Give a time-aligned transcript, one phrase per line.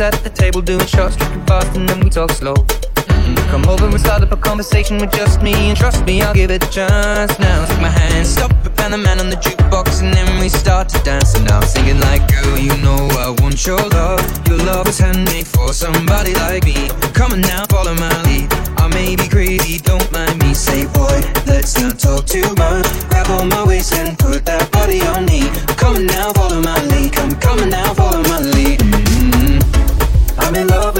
[0.00, 2.54] at the table doing shots, drinking fast, and then we talk slow.
[3.52, 6.50] Come over and start up a conversation with just me, and trust me, I'll give
[6.50, 7.38] it a chance.
[7.38, 10.48] Now take my hand, stop it, and the man on the jukebox, and then we
[10.48, 11.34] start to dance.
[11.34, 14.22] And I'm singing like, girl, you know I want your love.
[14.48, 16.88] Your love is handmade for somebody like me.
[17.12, 18.48] Come on now, follow my lead.
[18.78, 20.54] I may be crazy, don't mind me.
[20.54, 22.88] Say, boy, let's not talk too much.
[23.10, 25.42] Grab on my waist and put that body on me.
[25.76, 27.12] Come on now, follow my lead.
[27.12, 28.59] Come, on now, follow my lead.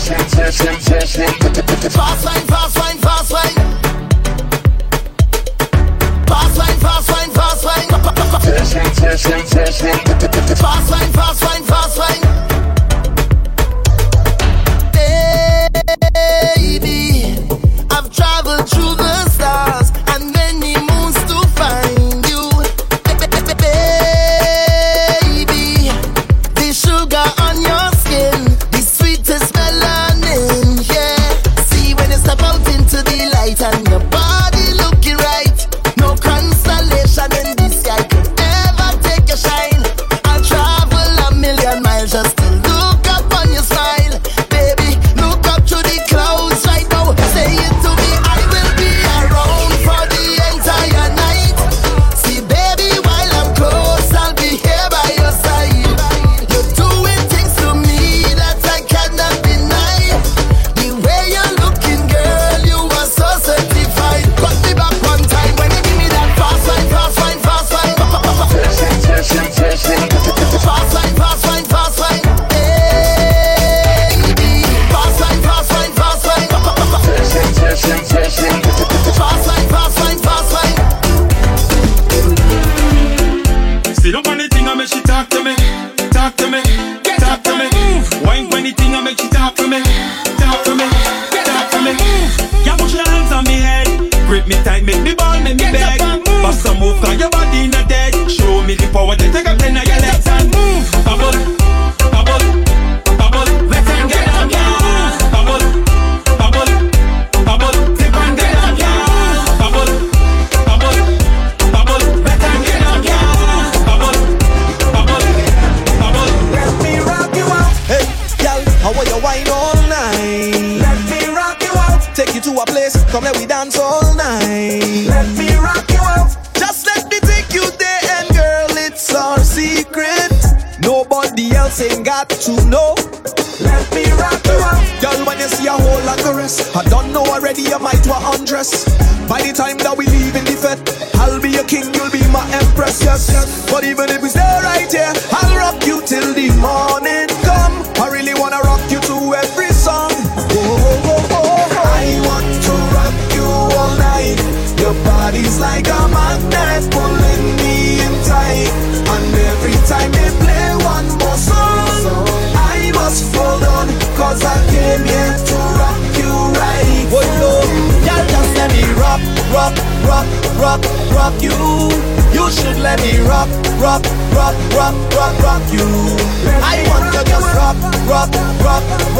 [0.00, 0.16] Fast
[2.24, 3.54] line, fast line, fast line.
[6.26, 8.50] Fast line, fast line, fast line, fast line.
[10.56, 12.22] Fast line, fast line, fast line.
[14.92, 15.69] Baby,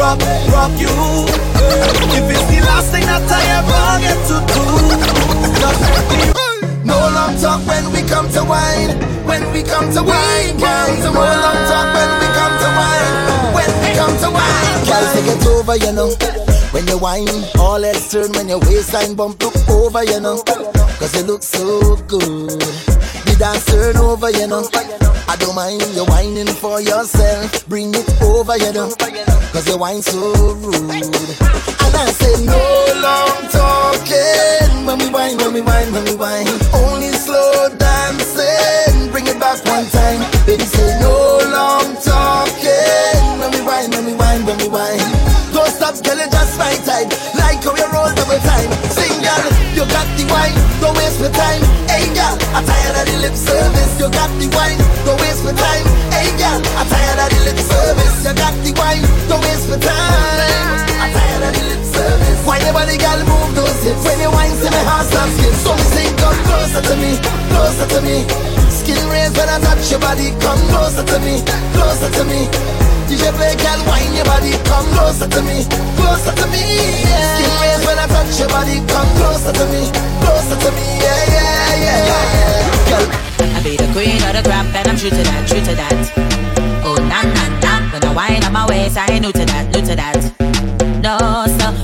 [0.01, 0.19] rock,
[0.49, 0.89] rock, you.
[2.17, 4.65] If it's the last thing that I ever get to do,
[5.61, 5.81] just
[6.83, 8.97] No long talk when we come to wine.
[9.29, 10.89] When we come to wine, girl.
[11.05, 13.13] No long talk when we come to wine.
[13.53, 14.79] When we come to wine.
[15.13, 16.09] Take it over, you know.
[16.73, 17.27] When you whine,
[17.59, 19.41] all heads turn when your waistline bump.
[19.43, 20.41] Look over, you know.
[20.97, 22.61] Cause you look so good.
[23.41, 24.69] Dance turn over, you know.
[25.27, 27.65] I don't mind you whining for yourself.
[27.67, 28.93] Bring it over, you know.
[29.49, 30.85] Cause you whine so rude.
[30.85, 32.61] And I say, no
[33.01, 34.85] long talking.
[34.85, 36.45] When we whine, when we whine, when we whine.
[36.85, 39.09] Only slow dancing.
[39.09, 40.21] Bring it back one time.
[40.45, 43.25] Baby, say, no long talking.
[43.41, 45.01] When we whine, when we whine, when we whine.
[45.49, 47.09] Don't stop, girl, just my type.
[47.33, 48.69] Like how you roll double time.
[48.93, 49.17] Sing,
[49.73, 51.61] You got the wine, don't waste my time.
[51.85, 53.93] Hey girl, I'm tired of the lip service.
[54.01, 55.85] You got the wine, don't waste my time.
[56.09, 58.17] Hey girl, I'm tired of the lip service.
[58.25, 60.81] You got the wine, don't waste my time.
[60.97, 62.39] I'm tired of the lip service.
[62.43, 64.01] Why your body, girl, move those hips?
[64.03, 65.53] When you wine, see my heart stop skip.
[65.61, 67.11] So me say, come closer to me,
[67.53, 68.25] closer to me.
[68.73, 71.45] Skin raised when I touch your body, come closer to me,
[71.77, 72.49] closer to me.
[73.11, 75.67] DJ play, girl, wine your body, come closer to me,
[75.99, 76.63] closer to me.
[77.03, 77.35] Yeah.
[77.35, 79.83] Skin raised when I touch your body, come closer to me,
[80.23, 80.85] closer to me.
[81.03, 82.87] Yeah, yeah, yeah, yeah.
[82.87, 83.51] Girl.
[83.51, 85.99] I be the queen of the crap and I'm true to that, true to that.
[86.87, 89.67] Oh na na na, when I wine on my waist, I ain't new to that,
[89.75, 90.31] new to that.
[91.03, 91.80] No, my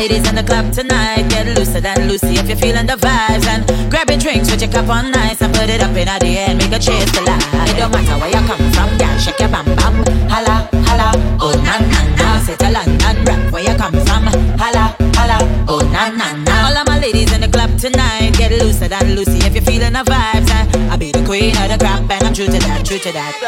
[0.00, 3.44] ladies in the club tonight, get looser than Lucy if you're feeling the vibes.
[3.52, 3.60] And
[3.90, 6.56] grab your drinks with your cup on nice and put it up in the air
[6.56, 7.44] make a cheers to life.
[7.68, 9.94] It don't matter where you come from, girl, shake your bam bam,
[10.32, 10.56] holla
[10.88, 11.08] holla,
[11.44, 14.24] oh na na na, say to London rap where you come from,
[14.56, 15.38] holla holla,
[15.68, 16.54] oh na na na.
[16.66, 19.92] All of my ladies in the club tonight, get looser than Lucy if you're feeling
[19.92, 20.48] the vibes
[21.30, 23.38] queen of the crap and I'm true to that, true to that.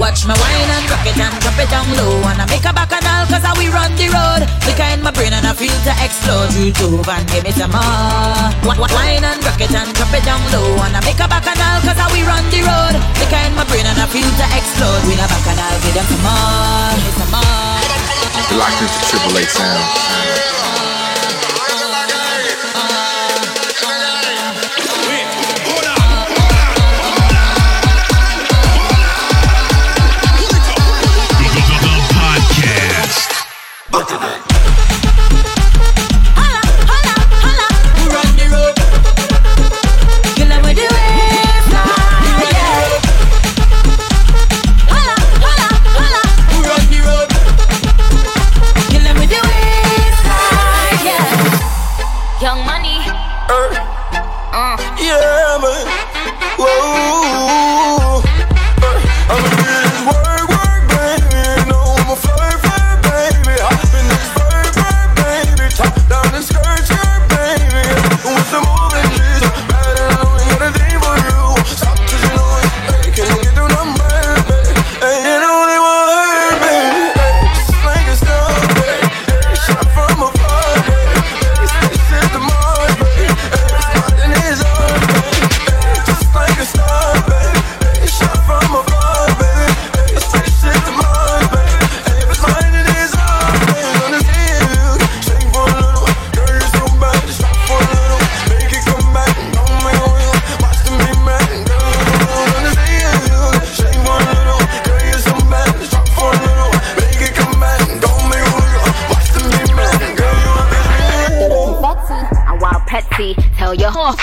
[0.00, 2.72] Watch my wine and rock it and drop it down low And I make a
[2.72, 4.48] bacchanal cause I we run the road.
[4.64, 6.56] Liquor in my brain and I feel to explode.
[6.56, 8.48] YouTube and give me some more.
[8.64, 12.00] Wine and rock it and drop it down low And I make a bacchanal cause
[12.00, 12.96] I we run the road.
[13.20, 15.04] Liquor in my brain and I feel to explode.
[15.04, 17.76] With a bacchanal, give them some more Give me some more.
[18.48, 20.73] You're locked into Triple A sound.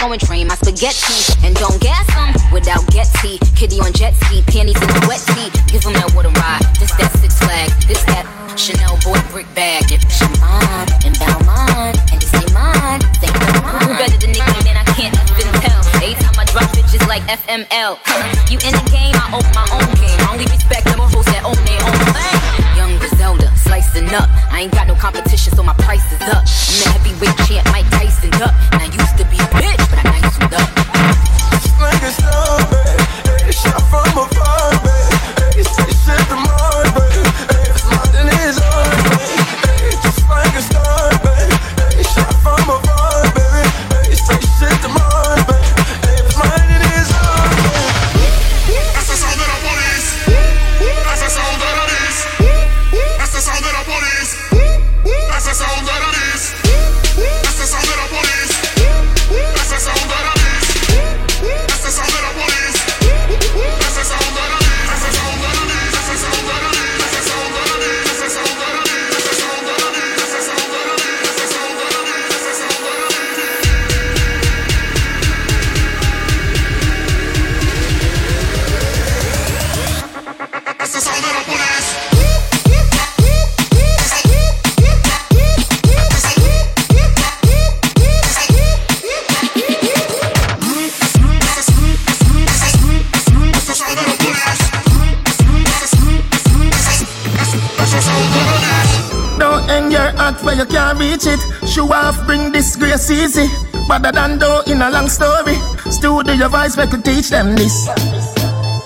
[0.02, 1.31] going train my spaghetti.
[104.04, 105.58] Rather than do in a long story.
[105.92, 107.88] Studio voice, we could teach them this.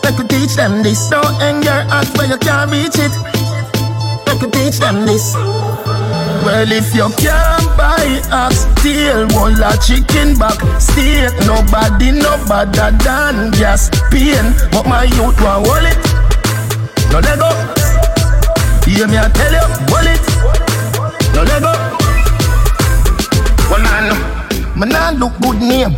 [0.04, 1.10] We could teach them this.
[1.10, 3.16] Don't hang your hat where you can't reach it.
[4.28, 5.34] We could teach them this.
[6.44, 11.32] Well, if you can't buy ox tail, one a chicken back steak.
[11.48, 14.52] Nobody no better than gas pain.
[14.70, 15.96] But my youth want wallet.
[17.12, 17.50] No let go.
[18.84, 20.20] Hear me, I tell you, wallet.
[21.34, 21.85] No let go.
[24.76, 25.96] One man, I look good name.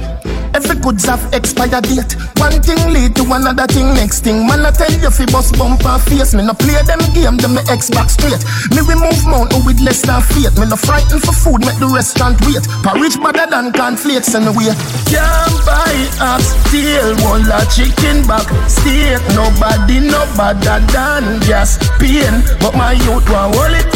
[0.54, 2.14] Every goods have expired date.
[2.38, 4.46] One thing lead to another thing, next thing.
[4.46, 6.34] Man, I tell you, fi bust bumper face.
[6.38, 8.38] Me no play them game, them me Xbox straight.
[8.70, 10.54] Me remove mountain with less than faith.
[10.62, 12.62] Me no frightened for food, make the restaurant wait.
[12.86, 14.70] Porridge better than cornflakes anyway.
[15.10, 19.18] Can't buy ox tail, wall a chicken back steak.
[19.34, 22.46] Nobody no better than gas pain.
[22.62, 23.90] But my youth want it.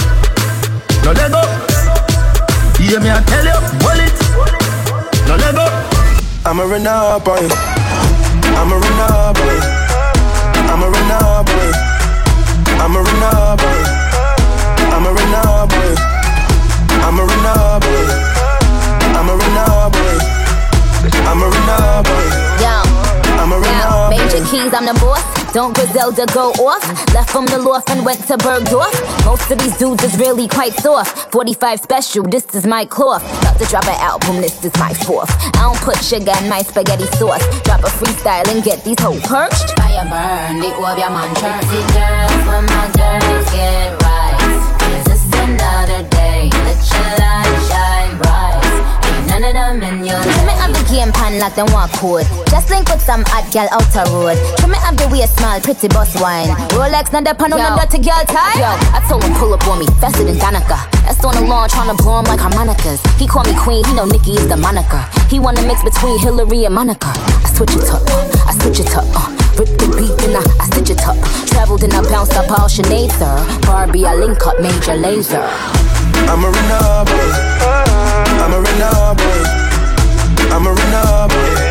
[1.06, 1.42] No let go.
[2.82, 3.62] Hear me, I tell you
[5.32, 5.70] no level.
[6.46, 7.48] I'm a runner boy.
[8.60, 9.60] I'm a runner boy.
[10.72, 11.31] I'm a runner.
[25.54, 26.82] Don't Griselda go off?
[27.14, 28.96] Left from the loft and went to Bergdorf.
[29.26, 31.30] Most of these dudes is really quite soft.
[31.34, 33.22] 45 special, this is my cloth.
[33.42, 35.30] About to drop an album, this is my fourth.
[35.60, 37.44] I don't put sugar in my spaghetti sauce.
[37.64, 39.76] Drop a freestyle and get these hoes perched.
[39.76, 41.68] Fire burn, the orb, your man girls,
[42.48, 44.40] when my girls get right.
[44.96, 46.48] Is this another day?
[46.64, 48.64] Let your light shine bright.
[49.04, 51.92] Ain't none of them in your Trim me up the game pan like them walk
[52.00, 52.41] code.
[52.52, 54.36] Just link with some hot gal outer road.
[54.60, 56.52] Trim me up the way small, pretty boss wine.
[56.76, 57.64] Rolex, not the pan on Yo.
[57.64, 58.60] the dirty girl tie.
[58.60, 60.84] Yo, I told him pull up on me, faster than Danica.
[61.08, 63.00] That's on the lawn, tryna blow him like harmonicas.
[63.16, 65.00] He call me queen, he know Nicki is the moniker.
[65.32, 67.16] He wanna mix between Hillary and Monica.
[67.16, 69.32] I switch it up, uh, I switch it up, uh.
[69.56, 71.16] Rip the beat and I, I stitch it up.
[71.48, 73.32] Traveled and I bounced up all Sinead, sir.
[73.64, 75.48] Barbie, I link up Major Lazer.
[76.28, 77.48] I'ma run up on you.
[78.44, 80.52] I'ma run up on you.
[80.52, 81.71] I'ma run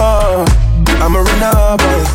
[0.00, 0.46] Oh,
[1.02, 2.06] I'ma run up on you.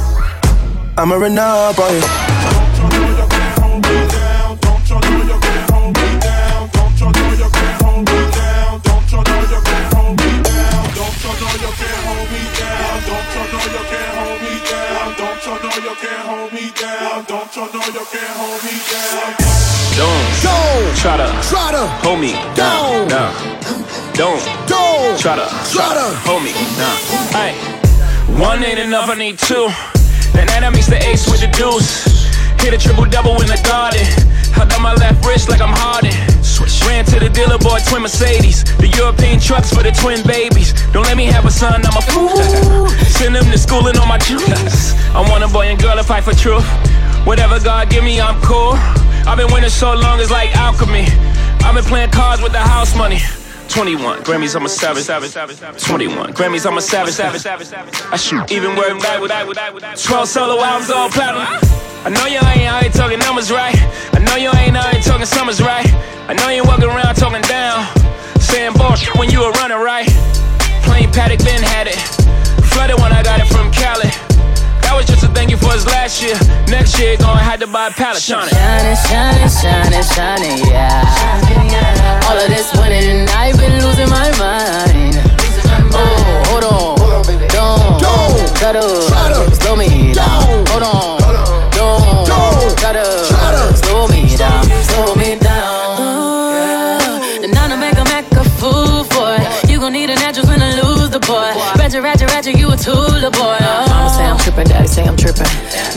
[0.98, 2.00] I'ma run up on you.
[2.00, 4.58] Know you can't hold me down?
[4.64, 6.70] Don't you know you can't hold me down?
[6.72, 8.80] Don't you know you can't hold me down?
[8.84, 10.84] Don't you know you can't hold me down?
[10.96, 13.04] Don't you know you can't hold me down?
[15.20, 17.26] Don't you know you can't hold me down?
[17.28, 19.36] Don't you know you can't hold me down?
[19.94, 23.08] Don't, don't try to Try to hold me down.
[23.08, 23.08] Down.
[23.10, 23.32] Nah.
[24.14, 24.42] Don't
[25.20, 26.06] try to Try to.
[26.24, 26.98] hold me down.
[27.36, 27.54] Hey,
[28.40, 29.68] one ain't enough, I need two.
[30.38, 32.06] And that means the ace with the deuce.
[32.62, 34.06] Hit a triple double in the garden.
[34.56, 36.14] I got my left wrist like I'm Harden.
[36.88, 38.64] Ran to the dealer, boy, twin Mercedes.
[38.78, 40.74] The European trucks for the twin babies.
[40.92, 42.36] Don't let me have a son, I'm a fool.
[43.20, 44.94] Send them to school and all my juice.
[45.16, 46.66] I want a boy and girl to fight for truth.
[47.26, 48.74] Whatever God give me, I'm cool.
[49.28, 51.08] I've been winning so long, it's like alchemy.
[51.64, 53.20] I've been playing cards with the house money.
[53.70, 55.06] 21 Grammys, I'm a savage.
[55.84, 57.20] 21 Grammys, I'm a savage.
[57.20, 59.32] I shoot even word back with
[60.04, 61.48] 12 solo albums, all platinum.
[62.06, 63.76] I know you ain't out here talking numbers right.
[64.14, 65.88] I know you ain't out here talking summers right.
[66.28, 67.88] I know you ain't walking around talking down.
[68.40, 70.08] Saying bullshit when you a runner right.
[70.84, 71.96] Plain paddock, then had it.
[72.72, 74.33] Flooded when I got it from Cali.
[74.94, 76.38] That was just a thank you for his last year.
[76.70, 78.22] Next year, gonna have to buy a pallet.
[78.22, 78.54] Shine it.
[78.54, 82.22] Shining, shining, shining, shining, yeah.
[82.30, 85.18] All of this winning, I've been losing my mind.
[85.98, 86.06] Oh,
[86.46, 86.94] hold on,
[87.50, 88.86] don't, Don't try to
[89.58, 90.62] slow me down.
[90.62, 90.62] down.
[90.70, 91.18] Hold on,
[91.74, 94.62] don't, Don't try to slow me down,
[94.94, 95.98] slow me down.
[96.06, 99.72] Uh, the nine to make a make a fool for it.
[99.72, 101.50] You gon' need a natural finna lose the boy.
[101.82, 103.58] Ratchet, ratchet, ratchet, you a tool, the boy.
[104.54, 105.50] Tripping, daddy say I'm tripping.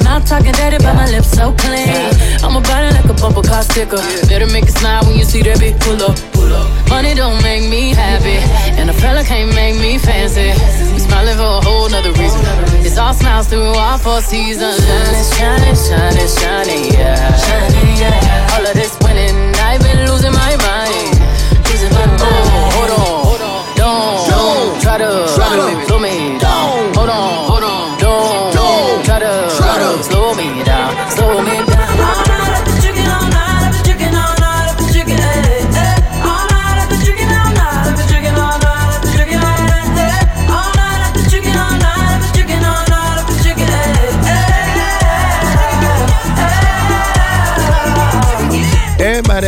[0.02, 1.92] Mouth talking dirty, but my lips so clean.
[2.40, 4.00] I'm about it like a bumper car sticker.
[4.32, 6.16] Better make it smile when you see that big pull up.
[6.32, 6.64] Pull up.
[6.88, 8.40] Money don't make me happy,
[8.80, 10.56] and a fella can't make me fancy.
[10.56, 12.40] I'm smiling for a whole nother reason.
[12.80, 14.80] It's all smiles through all four seasons.
[15.36, 16.84] Shining, shining, shining.
[16.96, 18.56] Shining, yeah.
[18.56, 20.75] All of this winning, I've been losing my mind.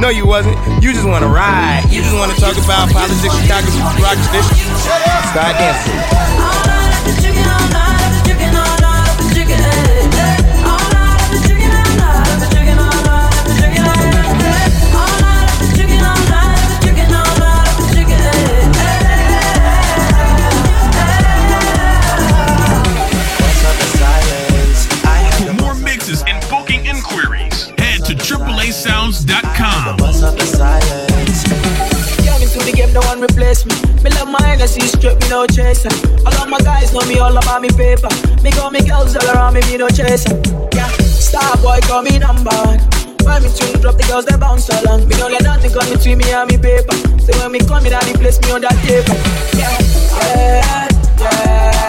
[0.00, 0.56] No, you wasn't.
[0.82, 1.84] You just wanna ride.
[1.90, 3.66] You just wanna talk about politics, Chicago,
[4.00, 4.70] rock tradition.
[5.34, 6.67] Start dancing.
[30.18, 32.26] AAASounds.com.
[32.26, 33.74] Came into the game, no one replace me.
[34.02, 35.90] Me love my Hennessy, straight me no chaser.
[36.26, 38.08] All of my guys know me all about me paper.
[38.42, 40.34] Me call me girls all around me, me no chaser.
[40.74, 42.80] Yeah, star boy call me number one.
[43.22, 45.06] When me tune drop, the girls they bounce along.
[45.06, 46.96] Me don't let nothing come between me and me paper.
[47.22, 49.14] So when me come in, I place me on that paper.
[49.54, 49.70] Yeah,
[50.34, 50.88] yeah,
[51.20, 51.87] yeah,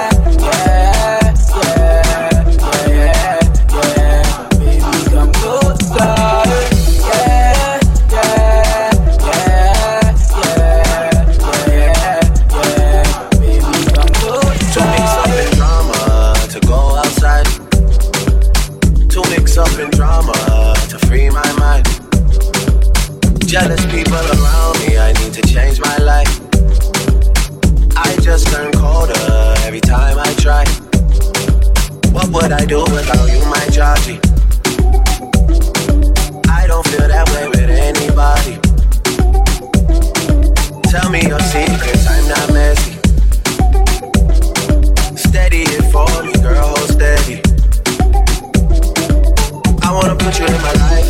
[32.69, 34.19] do without you, my Georgie?
[36.47, 38.61] I don't feel that way with anybody.
[40.91, 42.93] Tell me your secrets, I'm not messy.
[45.17, 47.41] Steady it for me, girl, hold steady.
[49.81, 51.09] I wanna put you in my life.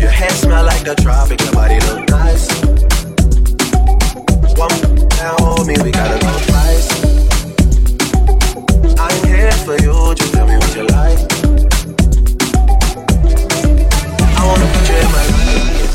[0.00, 2.48] Your hair smell like the tropic, your body look nice.
[4.58, 4.74] One
[5.20, 6.51] now hold me, we gotta go
[9.72, 11.18] for you, just tell me what you like.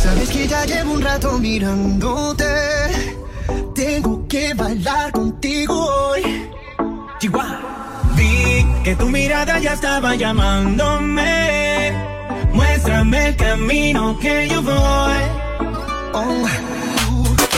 [0.04, 2.46] Sabes que ya llevo un rato mirándote.
[3.76, 6.50] Tengo que bailar contigo hoy.
[7.20, 7.60] Chihuahua.
[8.16, 11.94] Vi que tu mirada ya estaba llamándome.
[12.54, 15.22] Muéstrame el camino que yo voy.
[16.14, 16.48] Oh,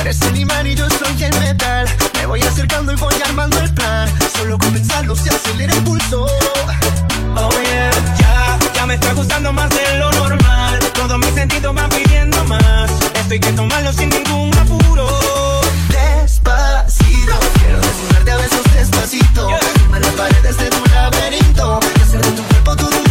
[0.10, 1.88] eres el imán y yo soy el metal.
[2.16, 4.10] Me voy acercando y voy armando el plan.
[4.36, 6.26] Solo con pensarlo se acelera el pulso.
[7.36, 10.80] Oh yeah, ya, ya me está gustando más de lo normal.
[10.94, 12.90] Todos mis sentidos van pidiendo más.
[12.90, 15.08] Esto hay que tomarlo sin ningún apuro.
[15.90, 19.48] Despacito, quiero desnudarte a besos despacito.
[19.76, 21.80] Firma las paredes de tu laberinto.
[22.02, 23.09] Hacer de tu cuerpo todo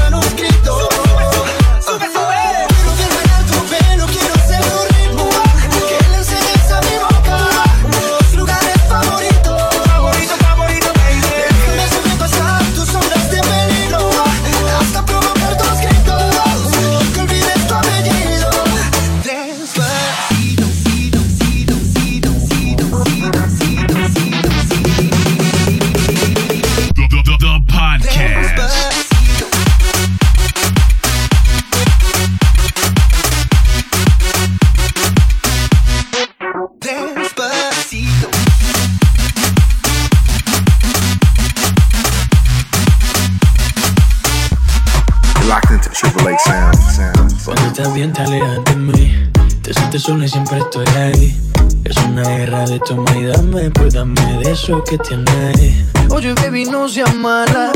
[47.99, 49.29] Te alejas de mí
[49.61, 51.37] Te sientes sola y siempre estoy ahí
[51.85, 56.65] Es una guerra de toma y dame Pues dame de eso que tienes Oye, baby,
[56.65, 57.71] no seas mala.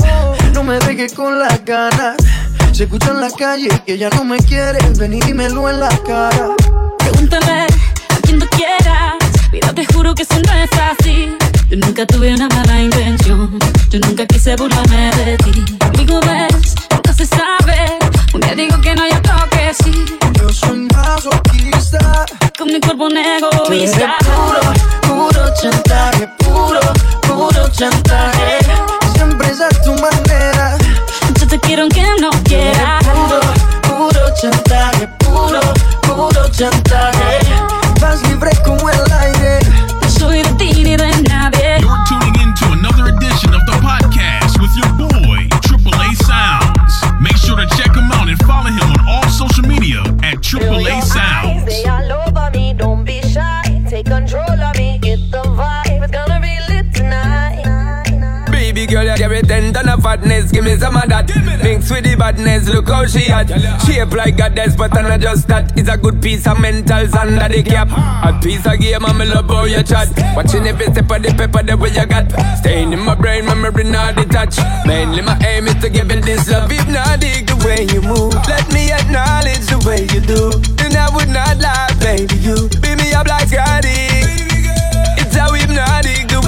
[0.54, 2.16] No me dejes con las ganas.
[2.72, 4.78] Se escucha en la calle que ella no me quiere.
[4.96, 6.48] Ven y dímelo en la cara.
[6.98, 9.14] Pregúntale a quien tú quieras.
[9.50, 11.36] Mira, te juro que eso no es así.
[11.68, 13.58] Yo nunca tuve una mala intención.
[13.90, 15.64] Yo nunca quise burlarme de ti.
[23.10, 24.16] Egoísta.
[24.22, 24.60] puro,
[25.02, 26.28] puro chantaje.
[26.38, 26.80] Puro,
[27.22, 28.58] puro chantaje.
[29.14, 30.76] Siempre es a tu manera.
[31.40, 33.02] Yo te quiero aunque no quieras.
[33.02, 33.40] Puro,
[33.82, 35.08] puro chantaje.
[35.18, 35.60] Puro,
[36.02, 37.38] puro chantaje.
[38.00, 39.11] Vas libre como el
[59.60, 61.28] ton of fatness, give me some of that.
[61.62, 63.48] Mix with the badness, look how she at.
[63.84, 65.76] Shape like goddess, but I'm not just that.
[65.76, 67.88] It's a good piece of mentals under the cap.
[67.92, 70.08] A piece of game, I'm love how you chat.
[70.34, 72.32] Watching every step of the paper, the way you got.
[72.58, 74.60] Staying in my brain, memory not detached.
[74.86, 76.70] Mainly my aim is to give it this love.
[76.72, 78.34] If not, dig the way you move.
[78.48, 80.52] Let me acknowledge the way you do.
[80.84, 82.36] And I would not lie, baby.
[82.40, 83.72] You beat me up like Scotty.
[83.72, 84.11] It's how hypnotic the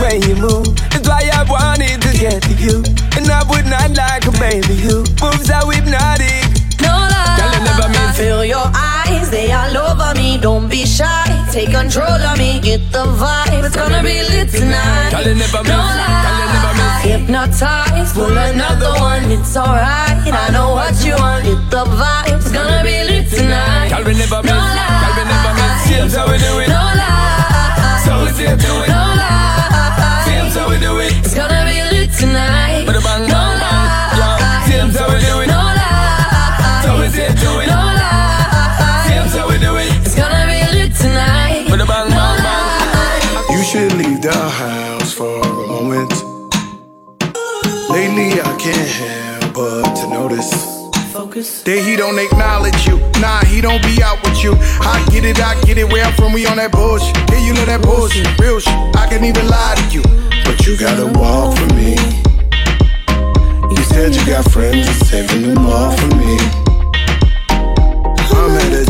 [0.04, 0.68] way you move.
[0.92, 2.84] It's why I wanted to get to you.
[3.16, 4.74] And I would not like a baby.
[4.86, 6.44] You moves how hypnotic.
[6.80, 7.36] No lie.
[7.38, 10.38] Girl, you never mean Feel your eyes, they all over me.
[10.38, 11.33] Don't be shy.
[11.54, 12.58] Take control of me.
[12.58, 13.62] Get the vibe.
[13.62, 15.10] It's gonna be lit tonight.
[15.14, 16.02] Girl, you never No miss.
[16.26, 17.02] Girl, you never miss.
[17.06, 19.30] Hypnotized, pull another one.
[19.30, 20.18] It's alright.
[20.34, 21.44] I know what you want.
[21.46, 22.34] Get the vibe.
[22.34, 23.86] It's gonna be lit tonight.
[23.86, 24.50] Girl, we never miss.
[24.50, 25.14] No lie.
[25.14, 25.78] Never miss.
[25.86, 26.68] Seems how we do it.
[26.74, 28.02] No lie.
[28.02, 28.90] So we do it.
[28.90, 30.26] No lie.
[30.26, 31.14] Seems how we do it.
[31.22, 32.82] It's gonna be lit tonight.
[32.82, 33.54] No bang, bang.
[34.98, 35.46] How we do it.
[35.46, 36.82] No lie.
[36.82, 37.70] So we say do it.
[37.70, 38.03] No lie.
[48.64, 50.50] Can't help but to notice.
[51.12, 51.62] Focus.
[51.64, 52.96] That he don't acknowledge you.
[53.20, 54.56] Nah, he don't be out with you.
[54.80, 55.84] I get it, I get it.
[55.92, 57.14] Where I'm from, we on that bullshit.
[57.28, 58.24] Yeah, you know that bullshit.
[58.40, 58.72] Real shit.
[58.96, 60.00] I can even lie to you.
[60.48, 61.92] But you gotta walk for me.
[63.68, 66.40] You said you got friends, and saving them all for me.
[68.32, 68.83] I'm at a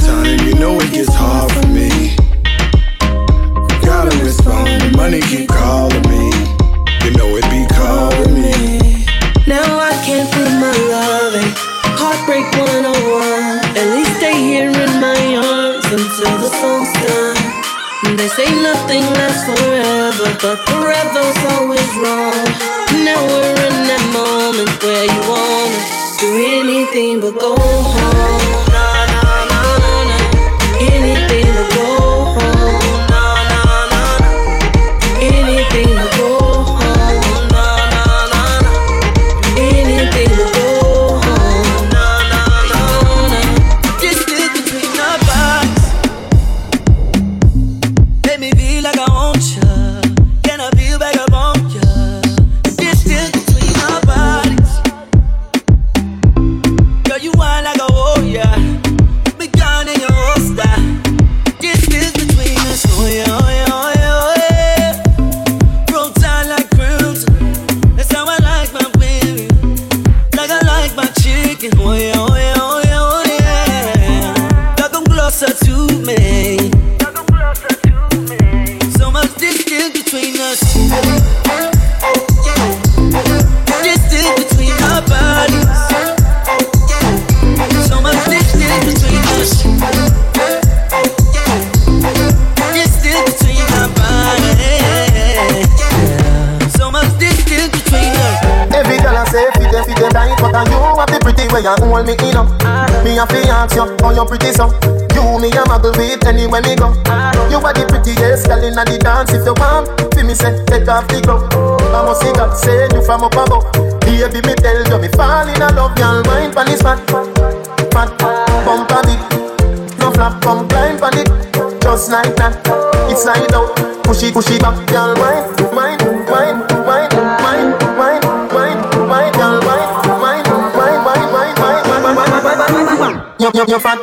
[133.85, 134.01] fat.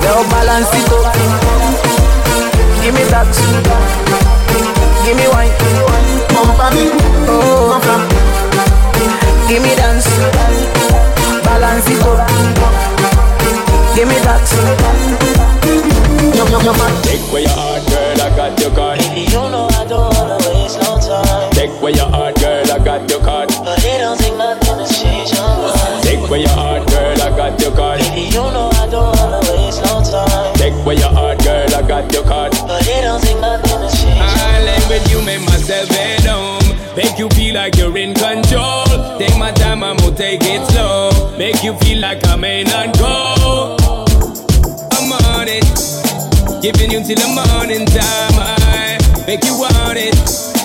[0.00, 1.12] Now balance it up.
[2.80, 3.28] Give me that.
[5.04, 5.52] Give me wine.
[6.32, 6.92] Bump a bit,
[7.28, 8.02] Oh, no flap.
[9.48, 10.08] give me dance.
[11.44, 12.24] Balance it up.
[13.94, 15.46] Give me that.
[17.04, 18.98] Take where your heart, girl, I got your card.
[18.98, 21.50] Baby, you know I don't wanna waste no time.
[21.52, 23.48] Take where your heart, girl, I got your card.
[23.64, 26.02] But it don't take nothing to change your mind.
[26.02, 28.00] Take where your heart, girl, I got your card.
[28.00, 28.75] Baby, you know
[30.86, 32.52] where your heart, girl, I got your card.
[32.52, 36.62] But it don't take to change your Island with you, make myself at home.
[36.96, 38.86] Make you feel like you're in control.
[39.18, 41.36] Take my time, I'ma take it slow.
[41.36, 43.76] Make you feel like I'm in and go.
[44.92, 45.66] I'm on it.
[46.62, 48.36] Giving you till the morning time.
[48.38, 50.55] I make you want it.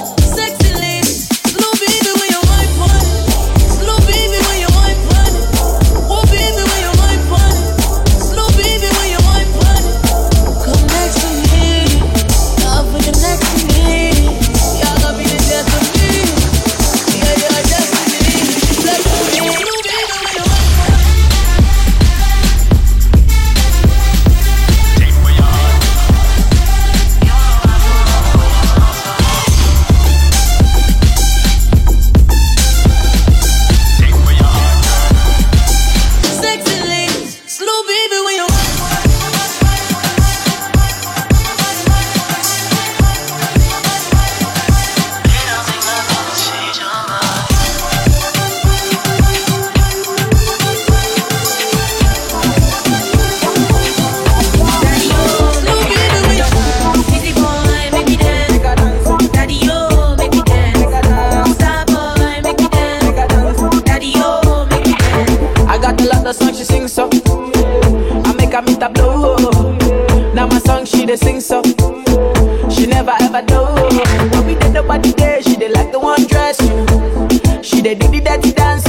[77.82, 78.86] She did do the dirty dance.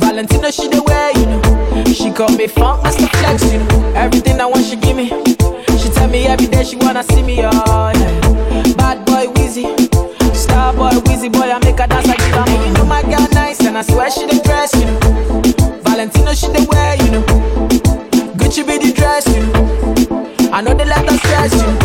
[0.00, 1.84] Valentino she the wear, you know.
[1.92, 3.92] She call me funk master flex, you know.
[3.92, 5.08] Everything I want she give me.
[5.76, 8.72] She tell me every day she wanna see me, oh yeah.
[8.80, 9.68] Bad boy Wheezy,
[10.32, 12.48] star boy Wheezy boy I make her dance give her.
[12.48, 15.82] And you know my girl nice and I swear she the dress, you know.
[15.84, 17.22] Valentino she the wear, you know.
[18.40, 20.50] Gucci be the dress, you know.
[20.54, 21.83] I know they let us stress, you know.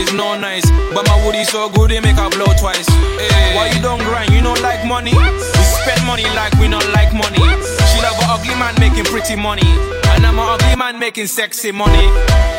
[0.00, 0.64] Is no nice,
[0.96, 2.88] but my woody so good they make her blow twice.
[2.88, 4.32] Hey, why you don't grind?
[4.32, 5.12] You don't like money.
[5.12, 7.44] We spend money like we don't like money.
[7.92, 9.68] She love an ugly man making pretty money,
[10.16, 12.08] and I'm an ugly man making sexy money.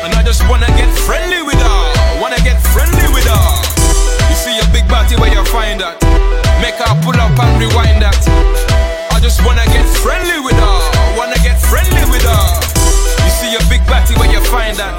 [0.06, 1.80] And I just wanna get friendly with her.
[2.22, 3.46] Wanna get friendly with her.
[4.30, 5.98] You see a big body where you find that.
[6.62, 8.18] Make her pull up and rewind that.
[9.10, 10.78] I just wanna get friendly with her.
[11.18, 12.71] Wanna get friendly with her.
[13.52, 14.96] You see a big body where you find that.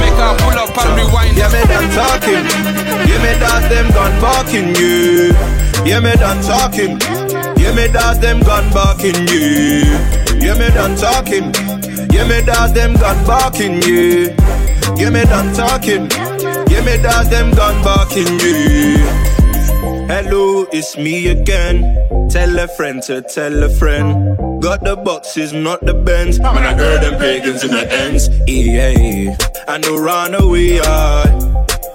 [0.00, 2.40] Make her pull up and rewind Yeah, me done talking.
[3.04, 5.36] Yeah, me that them gun barking you.
[5.84, 6.96] Yeah, me done talking.
[7.60, 9.92] Yeah, me that them gun barking you.
[10.40, 11.52] Yeah, me done talking.
[12.08, 14.32] Yeah, me that them gun barking you.
[14.96, 16.08] Yeah, me done talking.
[16.72, 19.31] Yeah, me that them gun barking you.
[20.08, 21.96] Hello, it's me again.
[22.28, 24.36] Tell a friend to tell a friend.
[24.62, 26.38] Got the boxes, not the bends.
[26.40, 28.28] Man, I heard them pagans in the ends.
[28.46, 29.36] Yeah,
[29.68, 31.24] I know run away, I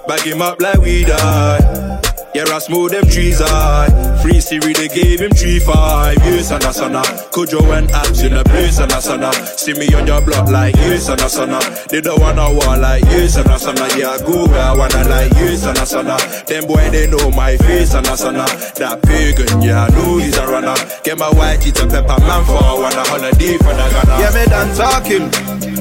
[0.06, 1.87] bag him up like we die.
[2.34, 3.88] Yeah, I smooth them trees, I
[4.22, 7.02] free Siri, they gave him three five years and a sana.
[7.32, 9.32] Kojo and abs in the place and a sana.
[9.32, 11.58] See me on your block like years and a sana.
[11.88, 13.88] They don't wanna war like years and a sana.
[13.96, 16.16] Yeah, I go where I wanna like years and a sana.
[16.46, 18.44] Them boy they know my face and a sana.
[18.76, 20.76] That pagan, yeah, I know he's a runner.
[21.02, 24.14] Get my white and pepper man for a wanna holiday for the Ghana.
[24.20, 25.26] Yeah, me done talking.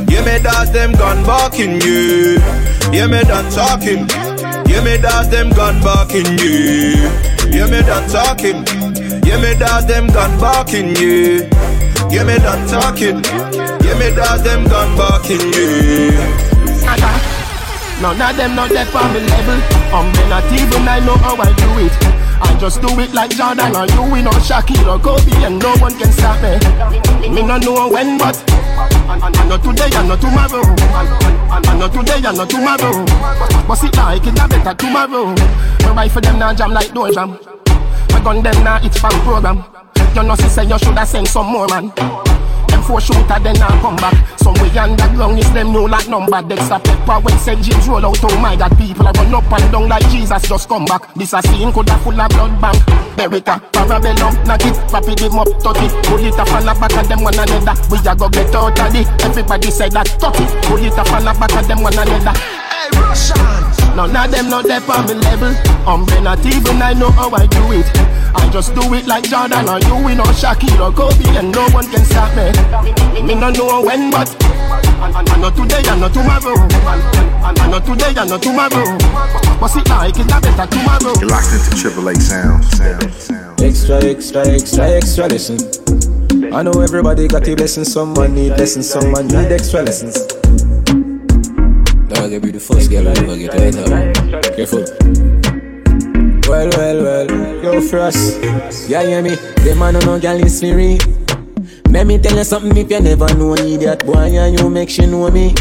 [0.10, 2.39] Yeah, me that them gun barking you.
[2.89, 4.07] Yeah, me done talking.
[4.67, 7.10] Yeah, me that them gun barking you.
[7.49, 8.63] Yeah, me done talking.
[9.25, 11.47] Yeah, me that them gun barking you.
[12.12, 13.23] Yeah, me done talking.
[13.23, 16.12] Yeah, me that them gun barking you.
[17.99, 19.58] None of them not there on the level.
[19.89, 21.91] Um, I'm not even I know how I do it.
[22.39, 25.73] I just do it like Jordan or you, we know Shaquille or Kobe, and no
[25.77, 26.62] one can stop me.
[27.34, 28.38] Me no know when, but
[29.21, 30.62] I know today, I know tomorrow.
[31.49, 33.06] I know today, I know tomorrow.
[33.67, 35.36] But it like it, I better tomorrow.
[35.82, 37.39] My wife for them now jam like door jam.
[38.12, 39.63] My gun them now it's fan program.
[40.15, 41.91] You know, say you shoulda send some more man.
[42.88, 44.15] Them four shooter then now come back.
[44.39, 46.41] Some way underground is them know like number.
[46.41, 47.62] Dexter Pepper when St.
[47.62, 48.17] James roll out.
[48.23, 51.13] Oh my God, people are run up and down like Jesus just come back.
[51.13, 52.78] This a scene coulda full of blood bank.
[53.17, 55.91] Beretta, Parabellum, knock it, rapid him up, touch it.
[56.06, 57.76] Pull it up and back of them one another.
[57.91, 59.08] We a go get out of it.
[59.23, 60.65] Everybody say that, touch it.
[60.65, 62.39] Pull it up and back of them one another.
[62.39, 63.76] Hey, Russians!
[63.97, 65.49] None of them not there on me level.
[65.89, 67.89] I'm not even I know how I do it.
[68.38, 71.65] I just do it like Jordan or you, we know Shaquille or Kobe, and no
[71.73, 72.53] one can stop me.
[73.23, 74.29] Me no know when, but
[75.01, 76.53] I, I, I know today, I know tomorrow.
[76.86, 78.86] I, I know today, I know tomorrow.
[79.57, 81.17] But it like it, I better tomorrow.
[81.19, 82.77] You're locked into Triple A sounds.
[82.77, 83.62] sound, sound.
[83.63, 85.57] Extra, extra, extra, extra lesson.
[86.53, 90.27] I know everybody got a blessing, someone need lessons, someone need extra lessons.
[92.09, 94.41] Dog, you be the first girl I ever get right now.
[94.55, 94.85] Careful.
[96.47, 98.39] Well, well, well, yo, Frost.
[98.87, 99.35] Yeah, hear me?
[99.35, 100.97] Them man on no girl is free.
[101.89, 104.89] Let me tell you something if you never know an idiot boy, and you make
[104.89, 105.53] she know me.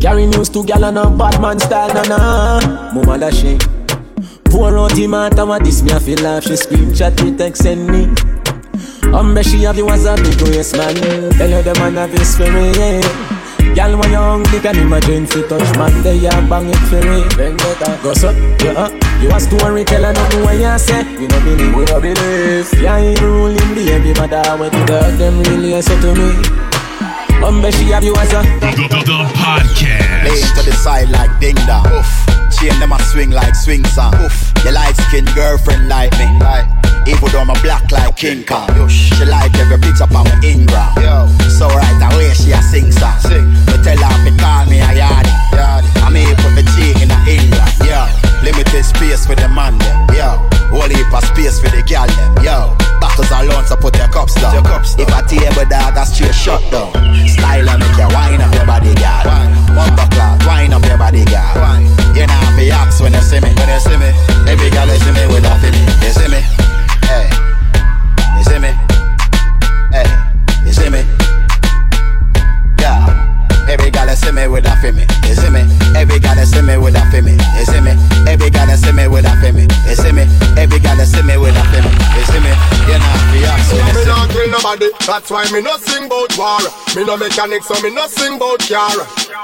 [0.00, 2.92] Carry news to gal and a bad man style, na na.
[2.92, 3.56] Mama da she.
[4.46, 6.42] Pour out the matter what this me I feel laugh.
[6.42, 8.06] She scream, chat me, text send me.
[9.14, 10.96] Um, she have you as a big waist man.
[11.38, 13.33] Tell you the man have his for me, yeah.
[13.72, 17.24] Girl, when you hungry, can imagine fi touch man, they a bang it for me.
[17.36, 18.92] Then better go so, yeah.
[19.22, 21.02] You a story teller, nothing what you say.
[21.16, 22.68] We no believe, we no believe.
[22.80, 26.64] Yeah, you ruling the every mother when you got them really say to me.
[27.44, 30.24] Um, she have you as a The, the, the podcast.
[30.24, 31.86] Lay to the side like ding dong.
[31.92, 32.08] Oof.
[32.56, 34.14] Chain them a swing like swing song.
[34.16, 34.52] Oof.
[34.64, 36.26] Your light skin girlfriend like me.
[36.40, 36.73] Like.
[37.06, 38.68] Even though I'm black like King Kong.
[38.88, 40.96] She like every bit up on my Ingram.
[41.52, 43.18] So right away she a sing song.
[43.20, 43.44] Sing.
[43.66, 45.32] But tell her me call me a yardie.
[45.52, 45.90] yardie.
[46.00, 47.76] I here put the cheek in a England.
[47.84, 48.08] Yo.
[48.40, 50.08] Limited space for the man them.
[50.16, 50.40] Yo.
[50.72, 52.44] Whole heap of space for the gal them.
[52.44, 52.72] Yo.
[53.00, 54.54] Bottles alone so put your cups down.
[54.54, 55.06] Your cups down.
[55.06, 56.88] If I table dog, that's straight shut down.
[57.28, 59.28] Style and make you wine up your body, gal.
[59.76, 61.52] Bumper clock, wine up your body, gal.
[62.16, 63.52] You know I be axe when you see me.
[63.60, 64.08] When you see me,
[64.48, 65.84] every gal is see me with a feeling.
[66.00, 66.63] You see me.
[67.06, 67.28] Hey,
[68.36, 68.72] you see me?
[69.92, 70.08] Hey,
[70.66, 71.02] you see me?
[72.80, 75.64] Yeah, here guy that see me with a femme, you see me.
[75.96, 77.96] Every guy that see me with a femme, you see me.
[78.28, 80.28] Every guy that see me with a femme, you see me.
[80.60, 82.52] Every guy that see me with a femme, you see me.
[82.84, 83.16] You know,
[83.64, 83.96] so awesome.
[83.96, 86.60] Me not kill nobody, that's why me not sing about war.
[86.92, 88.92] Me no mechanic, so me not sing about car.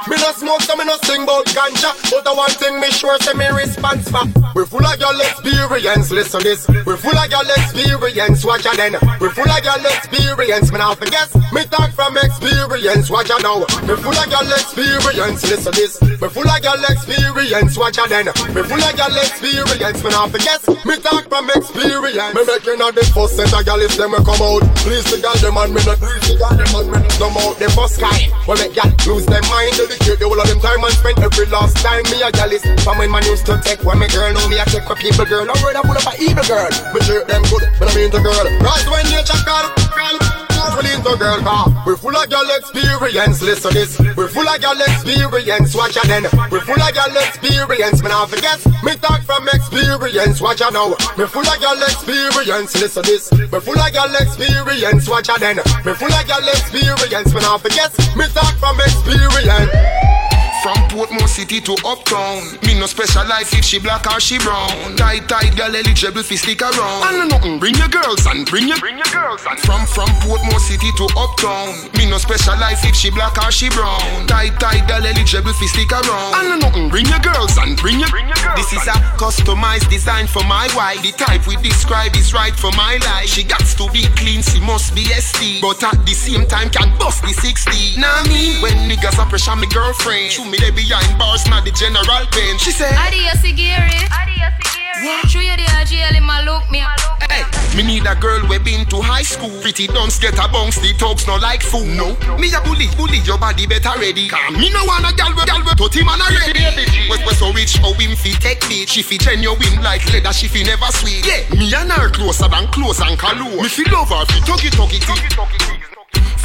[0.08, 1.96] Me no smoke, so me no sing about ganja.
[2.12, 4.28] But the one thing me sure say me response for.
[4.52, 6.68] We full of your experience, listen this.
[6.68, 8.98] We full of your experience, watch out then.
[9.20, 11.32] We full of your experience, me not forget.
[11.52, 13.64] Me talk from experience, watch out now.
[13.88, 16.00] We full of your experience, listen this.
[16.02, 18.26] Me full of your experience, watch ya then.
[18.26, 20.60] Me full of your experience, me now forget.
[20.84, 22.34] Me talk from experience.
[22.34, 24.64] Me making all the first set of gal if them a come out.
[24.84, 27.36] Please the gal them and me not please the gal them and me not come
[27.40, 28.28] out the first sky.
[28.44, 31.46] When make gal lose their mind, dedicate the whole of them time and spend every
[31.48, 32.04] last time.
[32.10, 34.58] Me a gal is from when man used to take when me girl know me
[34.58, 35.46] a take with people girl.
[35.46, 36.70] No word I put up a evil girl.
[36.92, 38.46] Me treat them good, but I mean the girl.
[38.60, 40.49] Right when nature call, call.
[40.60, 41.66] We into girl car.
[41.86, 43.42] We full of girl experience.
[43.42, 43.98] Listen this.
[43.98, 45.74] We full of girl experience.
[45.74, 46.24] Watch ya then.
[46.50, 48.02] We're full of girl experience.
[48.02, 48.60] Me now forget.
[48.84, 50.40] Me talk from experience.
[50.40, 50.90] Watch ya now.
[51.16, 52.76] Me full of girl experience.
[52.76, 53.32] Listen this.
[53.32, 55.08] Me full of girl experience.
[55.08, 55.56] Watch ya then.
[55.56, 57.34] Me full of girl experience.
[57.34, 57.92] Me now forget.
[58.16, 60.19] Me talk from experience.
[60.62, 62.44] From Portmore City to Uptown.
[62.68, 64.68] Me no specialize if she black or she brown.
[64.94, 67.00] Tight, tight, girl eligible fi stick around.
[67.08, 70.60] And nothing, bring your girls and bring your Bring your girls and From, from Portmore
[70.60, 71.88] City to Uptown.
[71.96, 74.26] Me no specialize if she black or she brown.
[74.26, 76.34] Tight, tight, girl eligible fi stick around.
[76.36, 79.88] And nothing, bring your girls and bring your Bring your girls This is a customized
[79.88, 81.00] design for my wife.
[81.00, 83.32] The type we describe is right for my life.
[83.32, 86.92] She got to be clean, she must be ST But at the same time can
[86.98, 91.46] bust the 60 Now me, when niggas a pressure me girlfriend me there behind bars,
[91.46, 94.02] not the general pain She said Adios, Sigiri.
[94.10, 95.30] Adios, Sigiri.
[95.30, 96.82] True, you the jail in my look, me.
[97.30, 99.48] Hey, me need a girl we been to high school.
[99.62, 101.86] Pretty dunce get a bounce, the talks no like fool.
[101.86, 104.28] No, me a bully, bully your body better ready.
[104.28, 106.66] Cause me no want a gal we gal we to man already.
[107.08, 108.84] West we so rich, how him fi take me.
[108.84, 111.24] She fi genuine like leather, she fi never sweet.
[111.24, 113.62] Yeah, me and her closer than close and cologne.
[113.62, 115.89] Me fi love her fi tuggy tuggy tuggy.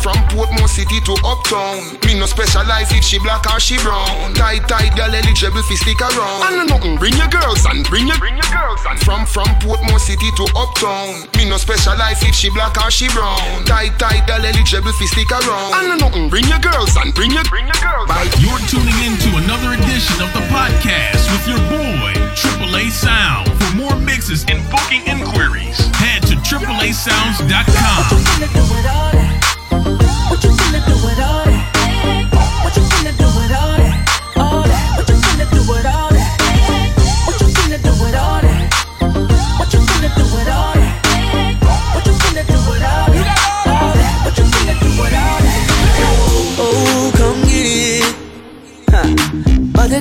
[0.06, 1.98] From Portmore City to Uptown.
[2.06, 4.36] Me no specialize if she black or she brown.
[4.38, 6.46] Tight, tight, girl eligible fi stick around.
[6.46, 9.98] And nothing, bring your girls and bring your Bring your girls and From, from Portmore
[10.00, 11.26] City to Uptown.
[11.38, 13.66] Me no specialize if she black or she brown.
[13.66, 15.74] Tight, tight, girl eligible fi stick around.
[15.74, 18.30] And nothing, bring your girls and bring your Bring your girls Bye.
[18.38, 23.50] You're tuning into another edition of the podcast with your boy, Triple A Sound.
[23.58, 28.06] For more mixes and booking inquiries, head to AAASounds.com.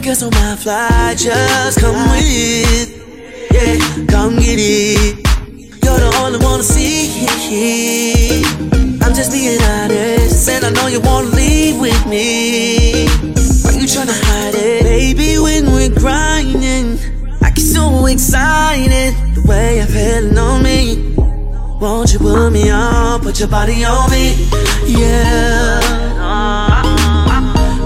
[0.04, 2.90] girls on my fly, just come with.
[3.52, 5.16] Yeah, come get it.
[5.82, 8.83] You're the only one to see.
[9.04, 13.06] I'm just being honest, and I know you wanna leave with me.
[13.62, 15.38] Why you tryna hide it, baby?
[15.38, 16.98] When we're grinding,
[17.42, 21.14] I get so excited the way you're feeling on me.
[21.80, 24.48] Won't you put me on, put your body on me,
[24.86, 25.80] yeah.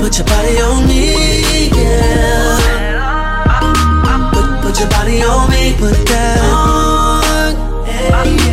[0.01, 2.59] Put your body on me, yeah.
[4.33, 7.55] Put, put your body on me, put that on,
[7.87, 8.48] yeah,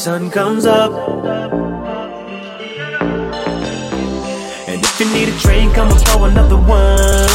[0.00, 0.92] sun comes up.
[4.66, 7.28] And if you need a drink, I'ma pour another one.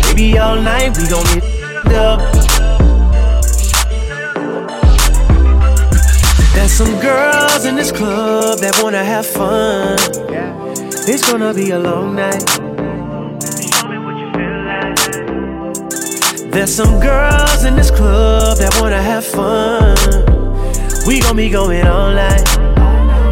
[0.00, 2.20] Baby, all night we gon' get up.
[6.54, 9.98] There's some girls in this club that wanna have fun.
[11.06, 12.46] It's gonna be a long night.
[16.50, 19.61] There's some girls in this club that wanna have fun.
[21.04, 22.44] We gon' be going night.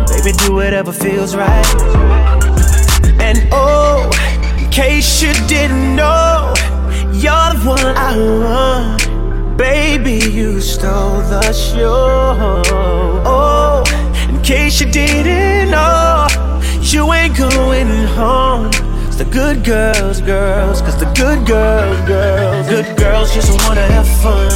[0.08, 1.66] Baby, do whatever feels right.
[3.20, 4.10] And oh,
[4.58, 6.52] in case you didn't know,
[7.12, 9.56] you're the one I want.
[9.56, 12.62] Baby, you stole the show.
[13.24, 13.84] Oh,
[14.28, 16.26] in case you didn't know,
[16.80, 18.70] you ain't going home.
[19.16, 24.49] The good girls, girls, cause the good girls, girls, good girls just wanna have fun.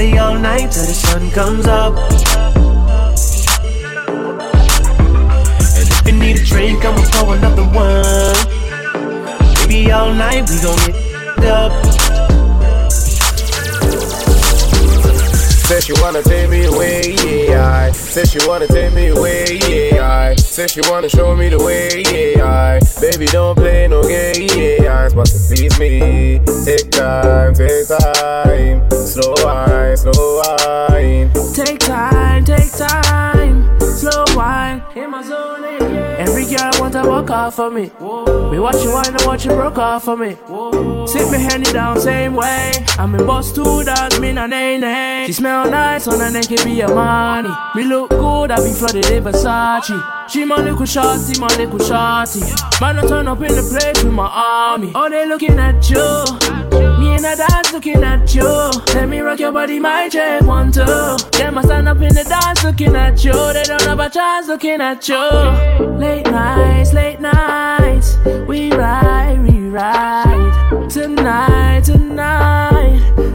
[0.00, 1.94] Party all night till the sun comes up.
[5.76, 8.34] And if you need a drink, I'ma pour another one.
[9.56, 10.78] Baby, all night we gon'
[11.36, 11.99] get up.
[15.70, 17.64] Said she wanna take me away, yeah.
[17.64, 20.04] I said she wanna take me away, yeah.
[20.04, 22.44] I said she wanna show me the way, yeah.
[22.44, 25.06] I baby don't play no game, yeah.
[25.06, 31.30] I but to please me, take time, take time, slow wine, slow wine.
[31.54, 33.39] Take time, take time,
[34.40, 34.82] wine.
[36.24, 37.84] Every girl I want to walk off for me.
[38.50, 40.30] Me watch you wine and watch you broke off for me.
[41.06, 42.72] Sit me handy down same way.
[42.98, 45.24] I'm in boss two dogs, me na nay nay.
[45.26, 47.50] She smell nice on her neck, it be a money.
[47.74, 49.98] Me look good, I be flooded in Versace.
[50.30, 52.40] She my little shorty, my little shorty.
[52.80, 54.92] Man, I turn up in the place with my army.
[54.94, 56.59] Oh, they looking at you.
[57.22, 58.70] And the dance looking at you.
[58.94, 60.86] Let me rock your body, my check one two.
[61.36, 63.34] Them I stand up in the dance looking at you.
[63.52, 65.18] They don't have a chance looking at you.
[65.98, 68.16] Late nights, late nights,
[68.48, 70.88] we ride, we ride.
[70.88, 72.69] Tonight, tonight,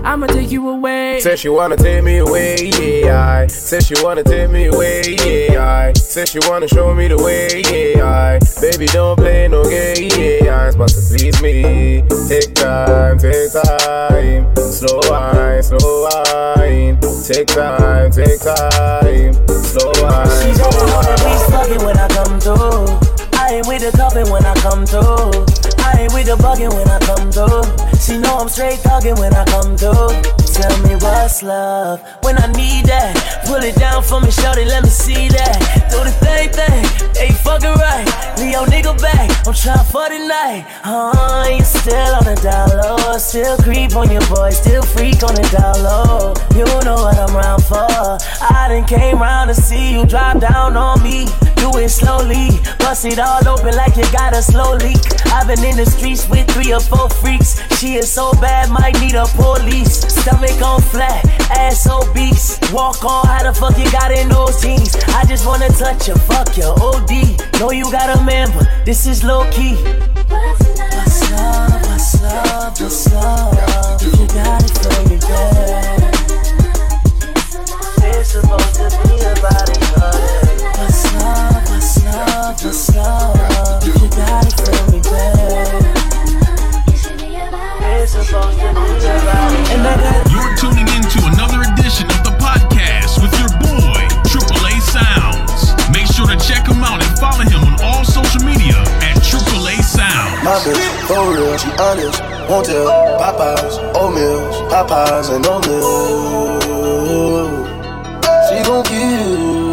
[0.06, 1.20] I'ma take you away.
[1.20, 3.28] Said she wanna take me away, yeah.
[3.28, 5.66] I said she wanna take me away, yeah.
[5.66, 8.06] I said she wanna show me the way, yeah.
[8.06, 10.68] I baby don't play no game, yeah.
[10.68, 18.12] I supposed to please me, take time, take time, slow wine, slow wine, take time,
[18.12, 20.30] take time, slow wine.
[20.38, 21.50] She slow don't wanna be wine.
[21.50, 22.86] fucking when I come through.
[23.34, 25.65] I ain't with the cuffing when I come through.
[25.96, 27.64] With the bugging when I come through.
[28.00, 30.12] She know I'm straight talking when I come through.
[30.56, 33.44] Tell me what's love when I need that.
[33.46, 35.60] Pull it down for me, shorty, let me see that.
[35.92, 36.84] Do the thing thing,
[37.16, 38.08] hey fucking right.
[38.56, 40.64] Your nigga back, I'm trying for the night.
[40.86, 42.38] Uh, you still on the
[42.80, 45.44] low, still creep on your boy, still freak on the
[45.84, 46.32] low.
[46.56, 47.84] You know what I'm round for.
[47.84, 51.26] I done came round to see you drop down on me.
[51.58, 52.48] Do it slowly,
[52.80, 55.04] bust it all open like you got a slow leak.
[55.34, 57.62] I've been in the streets with three or four freaks.
[57.80, 60.02] She is so bad, might need a police.
[60.14, 62.60] Stomach on flat, ass obese.
[62.74, 64.96] Walk on, how the fuck you got in those jeans?
[65.10, 67.38] I just wanna touch you, fuck your OD.
[67.60, 69.76] Know you got a man, but this is low key.
[70.30, 74.02] What's love, what's love, what's love?
[74.04, 76.10] You got it girl.
[76.10, 76.15] It's
[102.48, 102.86] Won't tell
[103.18, 105.86] Popeyes, oatmeal, oh Popeyes and oh oatmeal.
[108.46, 109.66] She gon' kill.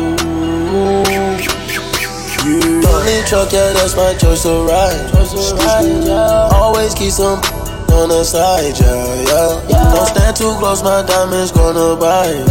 [2.42, 5.12] You only truck, yeah, that's my choice to ride.
[6.54, 7.40] Always keep some
[7.92, 9.92] on the side, yeah, yeah.
[9.92, 12.46] Don't stand too close, my diamonds gonna bite.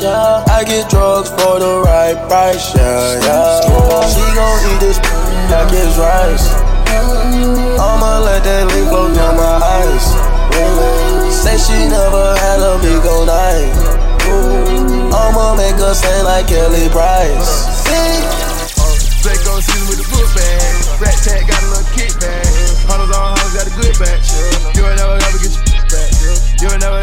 [0.00, 0.44] yeah.
[0.48, 3.60] I get drugs for the right price, yeah, yeah.
[4.06, 4.98] She gon' eat this
[5.50, 6.63] like it's rice.
[6.94, 10.06] I'ma let that leaf flow down my eyes.
[11.34, 13.74] Say she never had a big old night.
[15.10, 17.82] I'ma make her sing like Kelly Price.
[19.24, 21.00] Draco season with the book bag.
[21.00, 22.44] Rat tag got a little kickback.
[22.86, 24.20] Hunters on hunters got a good back.
[24.76, 26.12] You ain't never ever get your back.
[26.60, 26.93] You ain't never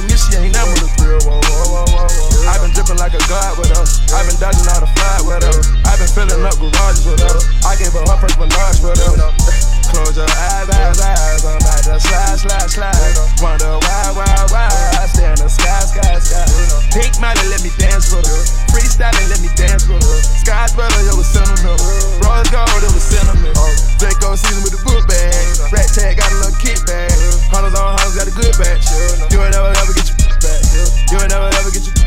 [0.00, 0.87] to me ain't never
[3.18, 3.84] to God with her.
[4.14, 5.58] i been dodging all the fly with her.
[5.90, 7.36] I've been filling up garages with her.
[7.66, 9.14] I gave her her first menage with her.
[9.90, 11.42] Close your eyes, eyes, eyes.
[11.48, 13.14] I'm about to slide, slide, slide.
[13.40, 14.68] Wonder why, why, why.
[15.00, 16.44] I stay in the sky, sky, sky.
[16.94, 18.40] Pink mine and let me dance with her.
[18.70, 20.18] Freestyle let me dance with her.
[20.22, 21.80] Sky's better, yo, with sentiment.
[22.22, 23.56] Rose gold, it was sentiment.
[23.98, 25.72] Draco season with the boot bag.
[25.72, 27.10] Rat tag got a little kickback.
[27.50, 28.86] Hunters on hunters got a good batch.
[29.32, 30.60] You ain't never, ever get your back.
[31.10, 31.97] You ain't never, ever get your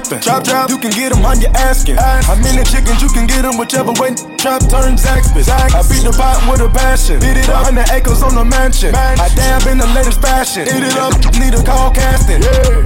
[0.00, 0.20] trapping.
[0.20, 0.70] Trap, trap.
[0.70, 1.96] You can get them on your asking.
[1.96, 4.14] How many chickens you can get them whichever way.
[4.38, 5.48] Trap turns Zaxby's.
[5.48, 7.20] I beat the pot with a passion.
[7.20, 7.70] Beat it up.
[7.70, 8.94] 100 acres on the mansion.
[8.94, 10.62] I dab in the latest fashion.
[10.62, 11.14] Eat it up.
[11.38, 12.42] Need a call casting.
[12.42, 12.82] Yeah.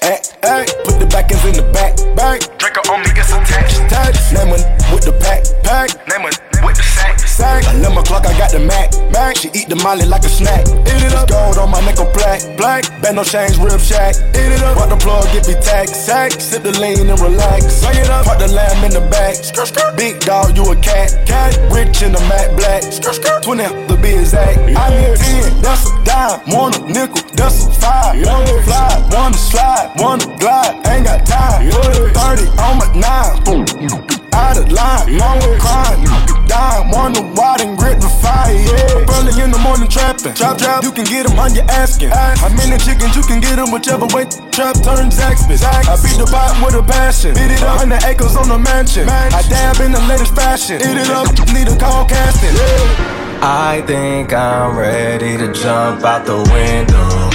[0.00, 2.40] Hey, hey, put the back ends in the back, back.
[2.58, 3.84] Draco on me gets attached.
[3.84, 4.32] Attached.
[4.32, 6.08] Name one with the pack, pack.
[6.08, 7.18] Name one with the sack.
[7.18, 7.62] Sack.
[7.74, 9.36] 11 o'clock, I got the Mac, Mac.
[9.36, 10.66] She eat the molly like a snack.
[10.86, 11.28] Eat it up.
[11.28, 12.86] Gold on my neck, a black, black.
[13.02, 14.14] Band no change, rib shack.
[14.38, 14.78] Eat it up.
[14.78, 16.32] Put the plug, get me tax, sack.
[16.32, 17.82] Sip the lean and relax.
[17.82, 18.26] Bring it up.
[18.26, 19.34] Put the lamb in the back.
[19.34, 19.96] Skirt, skirt.
[19.96, 21.58] Big dog, you a cat, cat.
[21.74, 22.82] Rich in the matte black.
[22.82, 23.42] Skirt, skirt.
[23.42, 24.58] 20 the be exact.
[24.58, 26.40] I need 10, that's a dime.
[26.54, 28.14] One a nickel, that's a five.
[28.26, 30.86] One to fly, one to slide, one to glide.
[30.86, 31.70] Ain't got time.
[31.70, 33.44] 30 on my nine.
[33.44, 34.19] Boom.
[34.40, 36.00] Out of line, with crime.
[36.48, 38.50] Dime, one to wide and grit the fire.
[38.50, 39.14] Yeah.
[39.14, 40.34] Early in the morning trapping.
[40.34, 40.82] Trap, trap.
[40.82, 42.10] You can get them on your asking.
[42.10, 44.24] How many chickens you can get them whichever way.
[44.50, 45.62] Trap turns Zaxby's.
[45.62, 47.34] I beat the pot with a passion.
[47.34, 47.78] Beat it up.
[47.78, 49.08] 100 acres on the mansion.
[49.08, 50.82] I dab in the latest fashion.
[50.82, 51.28] Eat it up.
[51.54, 52.56] Need a call casting.
[52.56, 53.20] Yeah.
[53.42, 57.30] I think I'm ready to jump out the window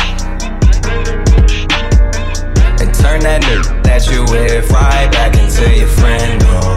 [2.84, 6.44] and turn that nigga that you with right back into your friend.
[6.44, 6.75] We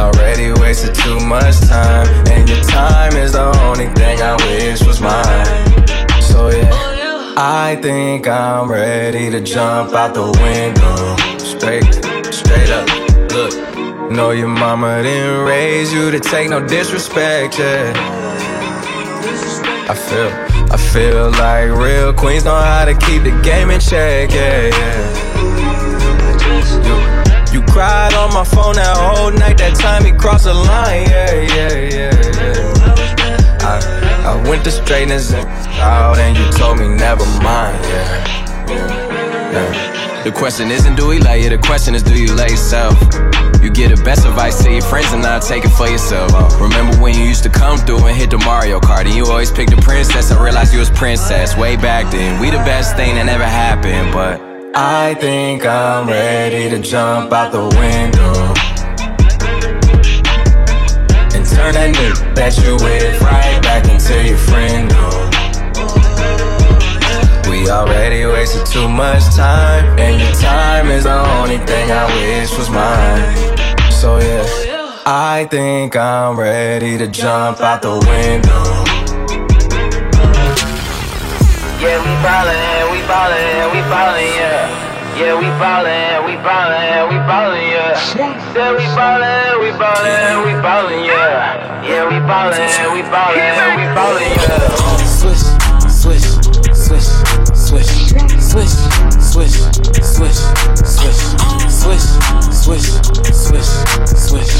[0.00, 5.00] already wasted too much time, and your time is the only thing I wish was
[5.00, 5.46] mine.
[6.22, 11.84] So yeah, I think I'm ready to jump out the window, straight,
[12.32, 12.86] straight up.
[13.32, 17.92] Look, know your mama didn't raise you to take no disrespect, yeah.
[19.88, 20.30] I feel,
[20.72, 25.30] I feel like real queens know how to keep the game in check, yeah, yeah.
[26.86, 27.19] You,
[27.52, 31.32] you cried on my phone that whole night, that time he crossed the line, yeah,
[31.32, 32.80] yeah, yeah, yeah.
[33.62, 35.46] I, I went to straightness and
[35.80, 38.68] out, and you told me never mind, yeah.
[38.68, 39.90] yeah.
[40.24, 43.00] The question isn't do we love you, the question is do you love yourself?
[43.62, 46.32] You get the best advice to your friends and not take it for yourself.
[46.34, 49.26] Uh, remember when you used to come through and hit the Mario Kart and you
[49.26, 52.40] always picked the princess and realized you was princess way back then.
[52.40, 57.50] We the best thing that ever happened, but I think I'm ready to jump out
[57.50, 58.30] the window
[61.34, 64.88] and turn that nigga that you with right back into your friend.
[67.50, 72.56] We already wasted too much time, and your time is the only thing I wish
[72.56, 73.90] was mine.
[73.90, 78.80] So yeah, I think I'm ready to jump out the window.
[81.82, 85.18] Yeah, we ballin', we ballin', we ballin', yeah.
[85.18, 87.98] Yeah, we ballin', we ballin', we ballin', yeah.
[88.54, 91.82] Yeah, we ballin', we ballin', we ballin', yeah.
[91.82, 95.02] Yeah, we ballin', we ballin', we ballin', yeah.
[95.18, 95.42] Swish,
[95.90, 96.22] swish,
[96.70, 97.10] swish,
[97.66, 97.90] swish,
[98.38, 98.74] swish,
[99.18, 99.58] swish,
[100.14, 100.38] swish,
[100.86, 101.18] swish,
[101.66, 102.06] swish, swish,
[102.62, 102.86] swish,
[103.34, 103.70] swish,
[104.14, 104.52] swish,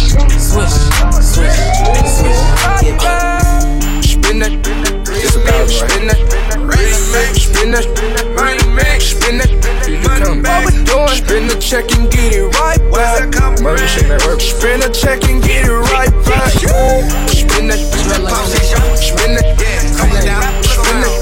[0.51, 0.77] swish,
[1.23, 2.39] swish.
[4.03, 6.17] Spin that, it's about spin that,
[7.37, 9.51] spin that, spin that,
[10.65, 11.09] we doing?
[11.09, 13.29] Spin the check and get it right back.
[13.61, 14.41] Motion network.
[14.41, 16.53] Spin the check and get it right back.
[16.53, 18.33] Spin that, spin that,
[18.97, 20.61] spin that, spin that.
[20.65, 21.21] Spin that,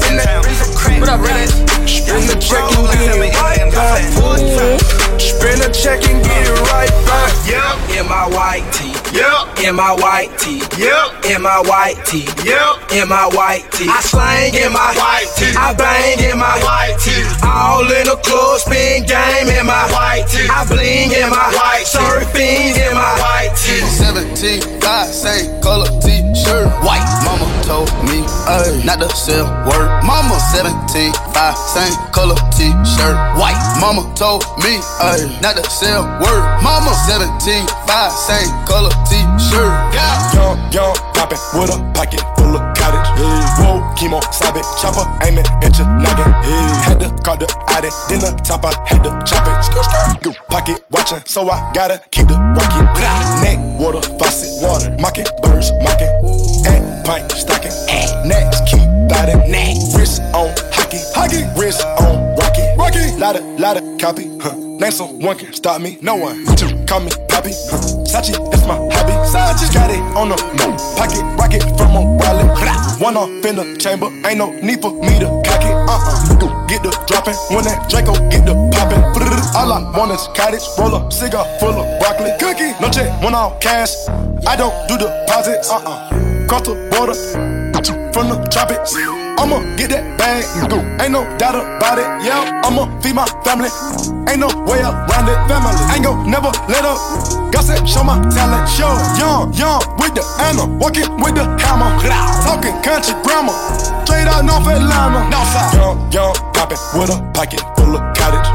[0.00, 0.42] spin that.
[1.00, 1.20] What up?
[1.88, 4.81] Spin the check and get it right back.
[5.42, 7.34] Spin the check and get it right back.
[7.50, 7.98] Yep.
[7.98, 8.94] In my white tee.
[9.10, 9.58] Yep.
[9.66, 10.62] In my white tee.
[10.78, 11.34] Yep.
[11.34, 12.30] In my white tee.
[12.46, 12.94] Yep.
[12.94, 13.90] In my white tee.
[13.90, 15.50] I slang in my White tee.
[15.58, 17.26] I bang in my White tee.
[17.42, 20.46] All in the club, spin game in my White tee.
[20.46, 21.98] I bling in my White tee.
[21.98, 23.82] surfing in my White tee.
[24.62, 26.70] 17, God, same color t-shirt.
[26.86, 27.01] White.
[28.62, 29.90] Ayy, not to sell word.
[30.06, 33.16] Mama 17, 5, same color t-shirt.
[33.34, 33.58] White.
[33.82, 36.42] Mama told me, ayy, not to sell word.
[36.62, 39.72] Mama 17, 5, same color t-shirt.
[39.90, 40.14] Yeah.
[40.34, 43.10] Young, young, poppin' with a pocket full of cottage.
[43.58, 46.30] Whoa, chemo, stop it, chopper, aiming at your noggin.
[46.86, 49.58] Had to call the Audi, then the top, I had to chop it.
[49.66, 50.22] Skr, skr.
[50.22, 52.86] Go Pocket watching, so I gotta keep the rocket.
[53.42, 56.41] Neck, water, faucet, water, mocking, birds, mocking.
[57.04, 57.72] Pint, stocking.
[58.24, 59.40] Next, keep biting.
[59.96, 61.42] Wrist on hockey, hockey.
[61.58, 63.10] Wrist on rocky, rocky.
[63.18, 64.54] Lotta, lotta copy, huh.
[64.56, 66.44] Name someone can stop me, no one.
[66.56, 67.78] Two, call me Poppy, huh.
[68.06, 69.14] Sachi, that's my hobby.
[69.26, 70.78] Sachi, got it on the move.
[70.96, 72.52] Pocket rocket from a wallet.
[73.00, 75.74] One off in the chamber, ain't no need for me to cock it.
[75.74, 79.02] Uh uh, get the dropping when that Draco get the poppin'.
[79.54, 82.72] All I want is cottage, roll up, cigar full of broccoli, cookie.
[82.80, 83.94] No check, one off cash.
[84.46, 85.70] I don't do deposits.
[85.70, 86.31] Uh uh.
[86.48, 87.14] Cross the border
[88.12, 88.94] from the tropics.
[89.40, 90.44] I'ma get that bag,
[91.00, 92.06] ain't no doubt about it.
[92.22, 93.72] Yeah, I'ma feed my family,
[94.28, 95.38] ain't no way around it.
[95.48, 97.00] Family, ain't gon' never let up.
[97.50, 98.92] Gossip, show my talent, show.
[99.18, 101.90] Young, young with the hammer, walking with the hammer.
[102.44, 103.56] Talking country grammar,
[104.04, 105.26] straight out North Atlanta.
[105.32, 108.46] Northside, young, young, poppin' with a pocket full of cottage.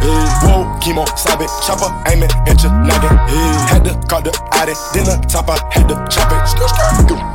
[0.46, 3.12] Whoa, chemo, stop it, chopper, aiming at your noggin.
[3.68, 6.48] Had to call the Addy, then the top I had to chop it.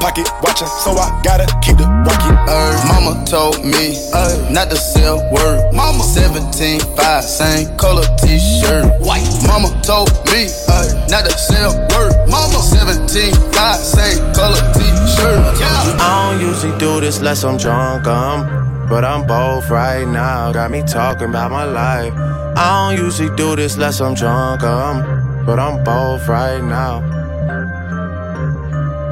[0.01, 2.33] Pocket watching, so I gotta keep the rocket.
[2.49, 5.73] Uh, mama told me uh, not to sell word.
[5.75, 8.89] Mama 17, 5, same color t-shirt.
[9.01, 9.29] White.
[9.47, 12.13] Mama told me uh, not to sell word.
[12.29, 15.61] Mama 17, 5, same color t-shirt.
[15.61, 16.01] Yeah.
[16.01, 20.53] I don't usually do this unless I'm drunk, um, but I'm both right now.
[20.53, 22.13] Got me talking about my life.
[22.15, 27.01] I don't usually do this unless I'm drunk, um, but I'm both right now.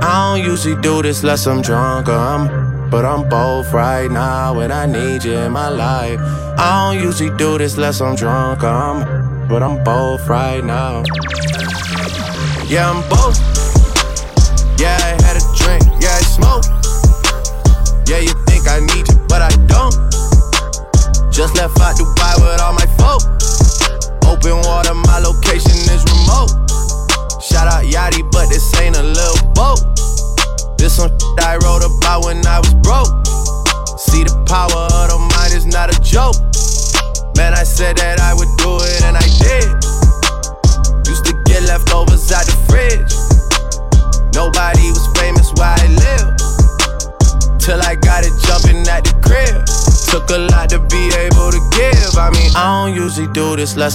[0.02, 4.70] I don't usually do this unless I'm drunk, um, but I'm both right now and
[4.70, 6.20] I need you in my life.
[6.58, 11.04] I don't usually do this unless I'm drunk, um, but I'm both right now.
[12.68, 13.69] Yeah, I'm both.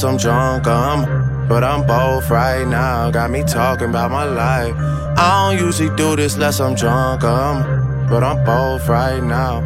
[0.06, 3.12] I'm drunk, I'm But I'm both right now.
[3.12, 4.76] Got me talking about my life.
[5.18, 9.64] I don't usually do this unless I'm drunk, I'm But I'm both right now.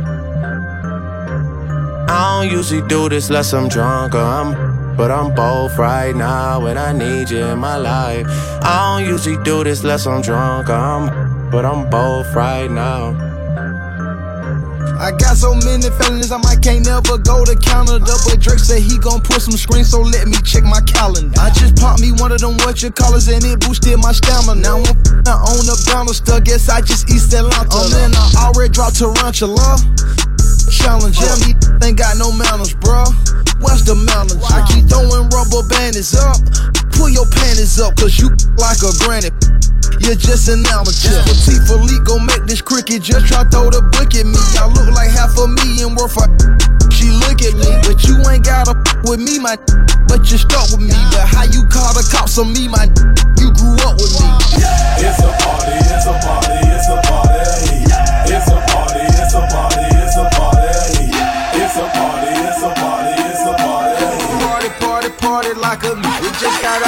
[2.10, 4.96] I don't usually do this unless I'm drunk, um.
[4.98, 8.26] But I'm both right now and I need you in my life.
[8.64, 11.50] I don't usually do this unless I'm drunk, um.
[11.52, 13.39] But I'm both right now.
[15.00, 18.12] I got so many feelings, I might can't never go to Canada.
[18.28, 21.32] But Drake said he gon' put some screens, so let me check my calendar.
[21.40, 24.60] I just popped me one of them what you callers, and it boosted my stamina.
[24.60, 27.72] Now I'm on the Bannister, guess I just East Atlanta.
[27.72, 29.80] Oh, I'm in, I already dropped Tarantula.
[30.68, 33.06] Challenger, me ain't got no manners, bro.
[33.64, 34.40] What's the manners?
[34.52, 36.38] I keep throwing rubber bandits up.
[36.94, 38.30] Pull your panties up, cause you
[38.60, 39.32] like a granny.
[40.04, 41.18] You're just an amateur.
[41.26, 43.02] Patek Philippe gon' make this cricket.
[43.04, 44.40] Just try throw the book at me.
[44.60, 46.30] I look like half a million worth of.
[47.00, 48.76] She look at me, but you ain't gotta
[49.10, 49.56] with me, my.
[50.10, 50.98] But you stuck with me.
[51.14, 52.90] But how you call the cops on me, my?
[53.40, 54.28] You grew up with me.
[55.00, 57.29] It's a party, it's a party, it's a party.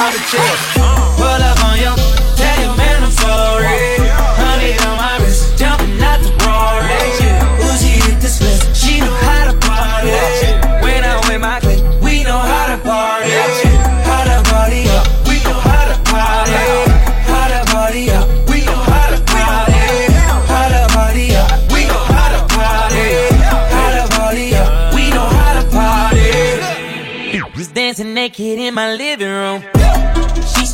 [0.01, 1.95] Pull up on your,
[2.35, 4.01] tell your man I'm sorry.
[4.41, 6.89] Honey on my wrist, jumping out the Rory.
[7.61, 10.09] Uzi hit the split, she know how to party.
[10.81, 13.29] When I'm with my clique, we know how to party.
[14.09, 14.89] How to party
[15.29, 16.57] we know how to party.
[17.29, 18.09] How to party
[18.49, 19.77] we know how to party.
[20.49, 21.29] How to party
[21.69, 23.05] we know how to party.
[23.69, 24.49] How to party
[24.95, 27.43] we know how to party.
[27.55, 29.61] Was dancing naked in my living room.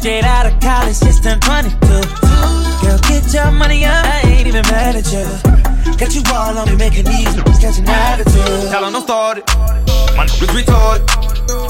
[0.08, 1.76] Straight out of college, just turned 22.
[1.84, 5.28] Girl, get your money up, I ain't even mad at you.
[5.98, 8.72] Got you all on me, making these niggas catch an attitude.
[8.72, 9.46] Tell 'em don't start it.
[10.16, 11.04] My niggas retarded.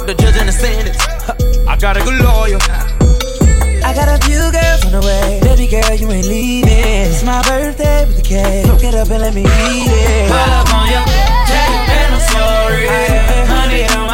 [0.05, 1.01] The judge and the sentence.
[1.67, 2.59] I got a good lawyer.
[3.83, 5.39] I got a few girls on the way.
[5.41, 7.09] Baby girl, you ain't leaving.
[7.09, 8.69] It's my birthday with the cake.
[8.79, 10.29] Get up and let me eat it.
[10.29, 11.05] Pull up on your
[11.49, 12.85] your man I'm sorry.
[13.49, 14.06] Honey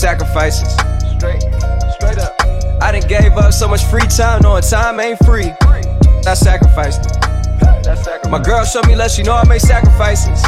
[0.00, 0.72] sacrifices.
[1.16, 1.42] Straight,
[1.92, 2.34] straight up.
[2.80, 5.52] I done gave up so much free time, knowing time ain't free.
[6.26, 7.16] I sacrificed it.
[8.30, 10.42] My girl showed me love, she know I make sacrifices.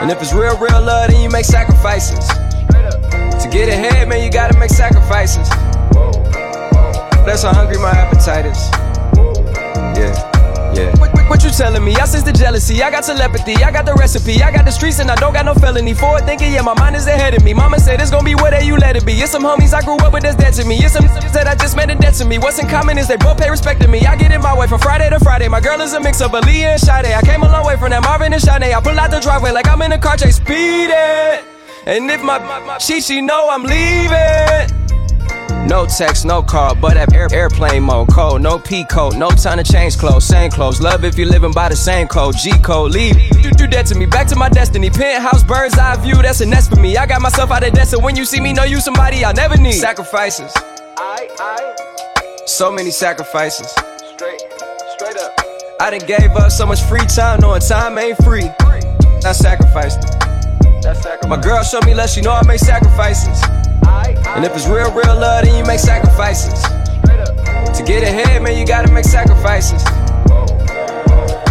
[0.00, 2.26] And if it's real, real love, then you make sacrifices.
[2.26, 5.48] To get ahead, man, you gotta make sacrifices.
[7.26, 8.70] That's how hungry my appetite is.
[9.96, 11.03] Yeah, yeah.
[11.56, 11.94] Telling me.
[11.96, 14.98] I sense the jealousy, I got telepathy, I got the recipe, I got the streets
[14.98, 15.94] and I don't got no felony.
[15.94, 17.54] Forward thinking, yeah, my mind is ahead of me.
[17.54, 19.12] Mama said it's gonna be where you let it be.
[19.12, 20.76] It's some homies I grew up with that's dead to me.
[20.76, 21.04] It's some
[21.34, 22.38] that I just made in debt to me.
[22.38, 24.00] What's in common is they both pay respect to me.
[24.00, 25.48] I get in my way from Friday to Friday.
[25.48, 27.06] My girl is a mix of Aaliyah and Sade.
[27.06, 28.64] I came a long way from that Marvin and Sade.
[28.64, 31.44] I pull out the driveway like I'm in a car chase, speeding.
[31.86, 34.83] And if my, my, my she, she know I'm leaving.
[35.66, 38.08] No text, no call, but at air, airplane mode.
[38.08, 40.80] Code, no P code, no time to change clothes, same clothes.
[40.80, 42.36] Love if you're living by the same code.
[42.36, 43.16] G code, leave.
[43.42, 44.90] Do, do that to me, back to my destiny.
[44.90, 46.98] Penthouse, bird's eye view, that's a nest for me.
[46.98, 49.32] I got myself out of debt, so when you see me, know you somebody I'll
[49.32, 49.72] never need.
[49.72, 50.52] Sacrifices.
[50.98, 52.44] I, I.
[52.46, 53.70] So many sacrifices.
[53.70, 54.40] Straight,
[54.92, 55.32] straight up.
[55.80, 58.50] I done gave up so much free time, knowing time ain't free.
[59.24, 61.28] I sacrificed it.
[61.28, 63.63] My girl showed me love, she know I make sacrifices.
[64.34, 66.62] And if it's real, real love, then you make sacrifices.
[67.76, 69.82] To get ahead, man, you gotta make sacrifices.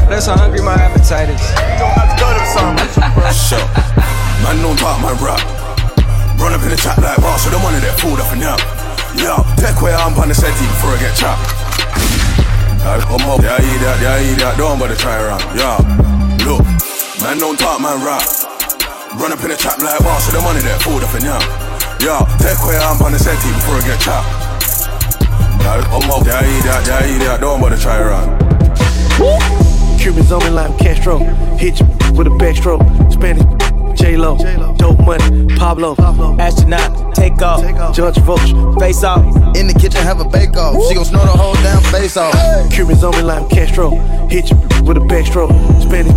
[0.07, 1.41] That's how hungry my appetite is.
[3.33, 3.59] Sure.
[4.43, 5.41] Man, don't talk my rap.
[6.37, 8.59] Run up in the chat like boss, so the money that food off and up.
[9.15, 11.39] Yo, take where I'm on the setting before I get chopped.
[12.83, 15.39] I come up, yeah, eat that, yeah, eat that, don't bother try around.
[15.55, 15.79] Yo,
[16.43, 16.67] look,
[17.23, 18.27] man, don't talk my rap.
[19.15, 21.62] Run up in the trap like boss, so the money that food off and up.
[22.03, 24.27] Yo, take where I'm on the setting before I get chopped.
[25.63, 28.27] I'm up, yeah, eat that, yeah, eat that, don't bother try run.
[29.97, 31.19] Cubans on me like Castro.
[31.55, 31.85] Hit you
[32.17, 32.83] with a backstroke.
[33.09, 33.43] Spanish
[33.97, 34.35] J-Lo,
[34.75, 35.95] dope money, Pablo,
[36.39, 37.63] astronaut, take off,
[37.95, 39.23] Judge Vulture, face off.
[39.55, 40.75] In the kitchen, have a bake off.
[40.89, 42.35] She gon' snort the whole damn face off.
[42.69, 43.91] Cubans on me like Castro.
[44.27, 45.53] Hit you with a backstroke.
[45.81, 46.11] Spanish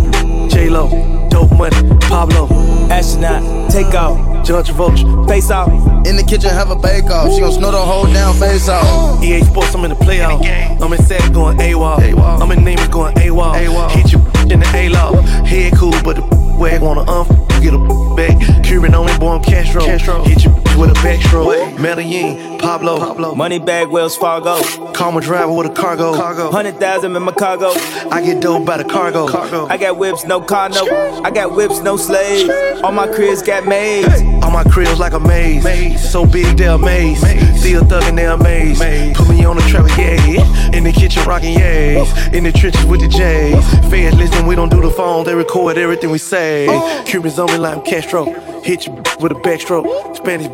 [0.57, 0.89] J-Lo,
[1.29, 1.75] dope money,
[2.09, 2.47] Pablo,
[2.89, 4.43] astronaut, take off.
[4.43, 5.67] Judge Vulture, face off.
[6.07, 7.31] In the kitchen, have a bake off.
[7.31, 9.23] She gon' snort the whole down face off.
[9.23, 10.41] EA Sports, I'm in the playoff.
[10.81, 12.41] I'm in set going AWOL.
[12.41, 13.91] I'm in names going AWOL.
[13.91, 15.21] Hit you in the A-Law.
[15.45, 17.27] Head cool, but the wag wanna um
[17.61, 17.77] get a
[18.15, 18.63] back.
[18.63, 19.81] Cuban only born Castro.
[19.85, 20.23] Castro.
[20.23, 21.79] Hit you with a backstroke.
[21.79, 22.97] Medellin, Pablo.
[22.97, 23.35] Pablo.
[23.35, 24.61] Money bag, Wells Fargo.
[24.93, 26.15] Karma driver with a cargo.
[26.15, 26.51] cargo.
[26.51, 27.71] Hundred thousand in my cargo.
[28.11, 29.27] I get dope by the cargo.
[29.27, 29.67] cargo.
[29.67, 31.21] I got whips, no car, no.
[31.23, 32.49] I got whips, no slaves.
[32.83, 34.05] All my cribs got made.
[34.47, 35.61] All my cribs like a maze.
[35.61, 36.09] maze.
[36.09, 37.21] So big they're amazed.
[37.21, 37.59] Maze.
[37.59, 38.79] Still thuggin' they're amazed.
[38.79, 39.17] Maze.
[39.17, 40.71] Put me on the trailer, yeah.
[40.71, 42.33] In the kitchen rockin' yays.
[42.33, 43.61] In the trenches with the J's.
[43.89, 45.25] Feds listen, we don't do the phone.
[45.25, 46.65] They record everything we say.
[47.05, 48.23] Cubans on me like I'm Castro.
[48.61, 50.15] Hit you with a backstroke.
[50.15, 50.47] Spanish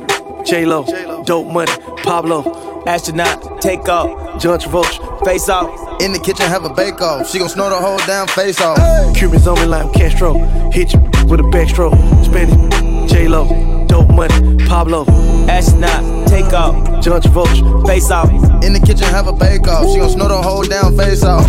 [0.44, 1.72] J-Lo, dope money,
[2.04, 6.02] Pablo, astronaut, take off, Judge Vulture, face off.
[6.02, 7.30] In the kitchen, have a bake off.
[7.30, 9.16] She gon' snort the whole damn face off.
[9.16, 10.34] Cubans on me like I'm Castro.
[10.72, 11.96] Hit you with a backstroke.
[12.26, 15.06] Spanish J-Lo, dope money, Pablo,
[15.48, 16.74] astronaut, take off,
[17.04, 18.28] Judge Vulture, face off.
[18.64, 19.86] In the kitchen, have a bake off.
[19.92, 21.46] She gon' snort the whole damn face off.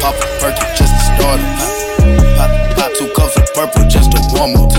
[0.00, 2.36] Pop a perky just to start it.
[2.38, 4.70] Pop, pop two cups of purple just to warm up.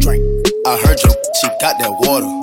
[0.00, 0.24] Drink.
[0.66, 1.10] I heard you,
[1.40, 2.35] she got that water.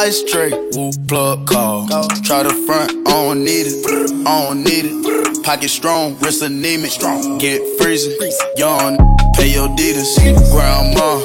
[0.00, 0.48] Ice tray.
[0.72, 1.86] Woo, plug call.
[2.24, 3.84] Try the front, I don't need it.
[4.24, 5.44] I don't need it.
[5.44, 6.90] Pocket strong, wrist anemic.
[6.90, 7.36] Strong.
[7.36, 8.16] Get freezing.
[8.56, 8.96] Yawn,
[9.36, 10.16] pay your deeders.
[10.52, 11.20] Grandma,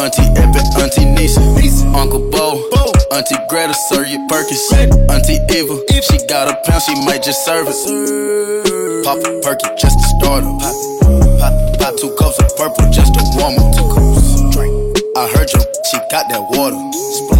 [0.00, 1.40] Auntie Epic, Auntie Nisa.
[1.92, 2.64] Uncle Bo,
[3.12, 4.72] Auntie Greta, Sir, your Perkins.
[4.72, 9.04] Auntie Eva, she got a pound, she might just serve it.
[9.04, 10.44] Pop a perky just to start.
[10.64, 10.72] Pop,
[11.40, 13.76] pop, pop two cups of purple just to warm up.
[15.16, 15.60] I heard you,
[15.92, 17.33] she got that water.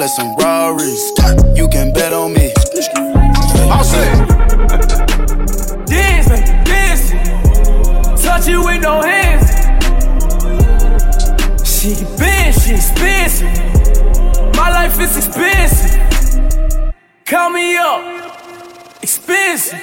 [0.00, 1.12] flex some Rarries.
[1.54, 2.52] You can bet on me.
[3.70, 4.28] All set.
[5.86, 6.28] Dance,
[6.64, 7.10] dance.
[8.22, 9.50] Touch it with no hands.
[11.68, 13.52] She can she expensive.
[14.56, 16.00] My life is expensive.
[17.26, 18.00] Call me up.
[19.02, 19.80] Expensive.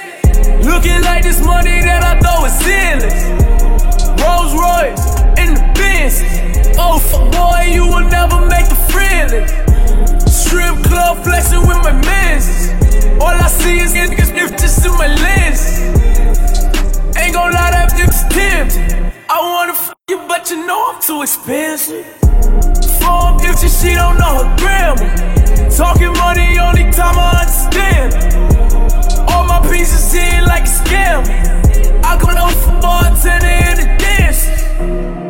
[0.64, 3.22] Looking like this money that I throw is endless.
[4.20, 5.04] Rolls Royce
[5.38, 6.76] in the business.
[6.76, 9.67] Oh, fuck boy, you will never make a friend list.
[10.58, 12.72] Strip club flexing with my mans.
[13.22, 15.62] All I see is niggas just in my lens.
[17.16, 19.12] Ain't gon' lie, that bitch's tempting.
[19.30, 22.04] I wanna f you, but you know I'm too expensive.
[22.98, 25.06] Form if she don't know her grammar.
[25.70, 28.10] Talking money, only time I understand.
[29.30, 31.22] All my pieces in like a scam.
[32.02, 35.27] I go no for bartender and a dance.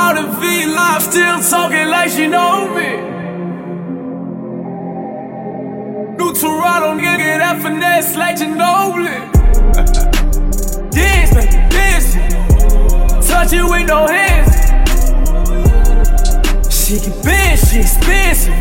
[0.00, 2.90] Out of V live, still talking like she know me.
[6.16, 9.18] New Toronto, nigga, that finesse like Ginobili.
[10.92, 12.14] dance, man, dance.
[13.28, 14.54] Touch it with no hands.
[16.72, 18.54] She can bend, she expensive.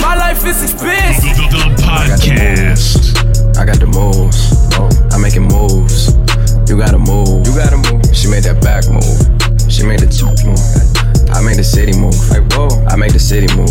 [0.00, 1.36] My life is expensive.
[1.36, 3.58] The, the, the podcast.
[3.58, 4.38] I got the moves.
[5.12, 6.14] I'm making moves.
[6.70, 7.44] You gotta move.
[7.44, 8.14] You gotta move.
[8.14, 9.37] She made that back move.
[9.78, 10.58] She made the two move.
[11.30, 12.18] I made the city move.
[12.30, 12.84] Like whoa.
[12.88, 13.70] I made the city move.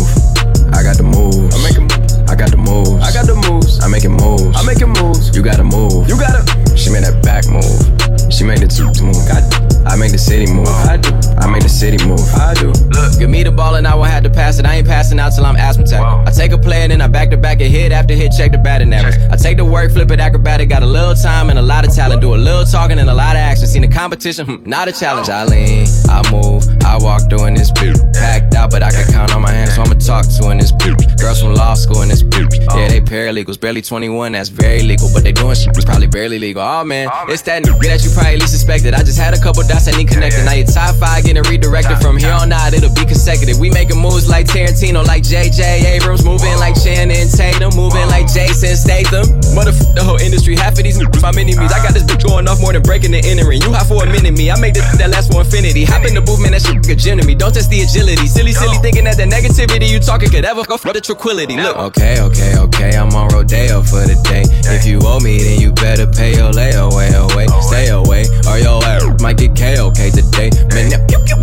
[0.72, 1.54] I got the moves.
[1.54, 2.07] I'm making.
[2.28, 3.00] I got the moves.
[3.00, 3.80] I got the moves.
[3.80, 4.56] I'm making moves.
[4.56, 5.34] I'm making moves.
[5.34, 6.08] You gotta move.
[6.08, 6.44] You gotta.
[6.76, 7.98] She made that back move.
[8.30, 9.16] She made the two move.
[9.32, 9.40] I,
[9.88, 10.68] I make the city move.
[10.68, 11.10] I do.
[11.40, 12.20] I make the city move.
[12.36, 12.68] I do.
[12.92, 14.66] Look, give me the ball and I won't have to pass it.
[14.66, 15.98] I ain't passing out till I'm asthmatic.
[15.98, 18.52] I take a play and then I back to back and hit after hit, check
[18.52, 19.16] the batting average.
[19.32, 20.68] I take the work, flip it acrobatic.
[20.68, 22.20] Got a little time and a lot of talent.
[22.20, 23.66] Do a little talking and a lot of action.
[23.66, 25.30] Seen the competition, hmm, not a challenge.
[25.30, 27.96] I lean, I move, I walk doing this beat.
[28.12, 30.72] Packed out, but I can count on my hands, so I'ma talk to in this
[30.72, 30.96] beat.
[31.18, 35.08] Girls from law school in this Yeah, they paralegals, barely 21, that's very legal.
[35.12, 36.62] But they doing shit that's probably barely legal.
[36.62, 38.94] Oh, oh man, it's that nigga that you probably least suspected.
[38.94, 40.44] I just had a couple dots that need connected.
[40.44, 43.58] Now your top five getting redirected from here on out, it'll be consecutive.
[43.58, 48.76] We making moves like Tarantino, like JJ Abrams, moving like Channing Tatum, moving like Jason
[48.76, 49.26] Statham.
[49.54, 51.72] Motherfucker, the whole industry, half of these niggas my mini me's.
[51.72, 53.62] I got this bitch going off more than breaking and entering.
[53.62, 54.50] You hot for a minute, me.
[54.50, 55.84] I make this that last for infinity.
[55.84, 57.34] Hop in the booth, man, that shit a gym to me.
[57.34, 58.26] Don't test the agility.
[58.26, 61.56] Silly, silly thinking that the negativity you talking could ever go for the tranquility.
[61.56, 61.76] Look.
[61.92, 64.42] Okay, okay, okay, I'm on Rodeo for the day.
[64.72, 67.46] If you owe me, then you better pay your layaway away.
[67.68, 70.50] Stay away, or your ass might get KOK today.
[70.72, 70.88] Man,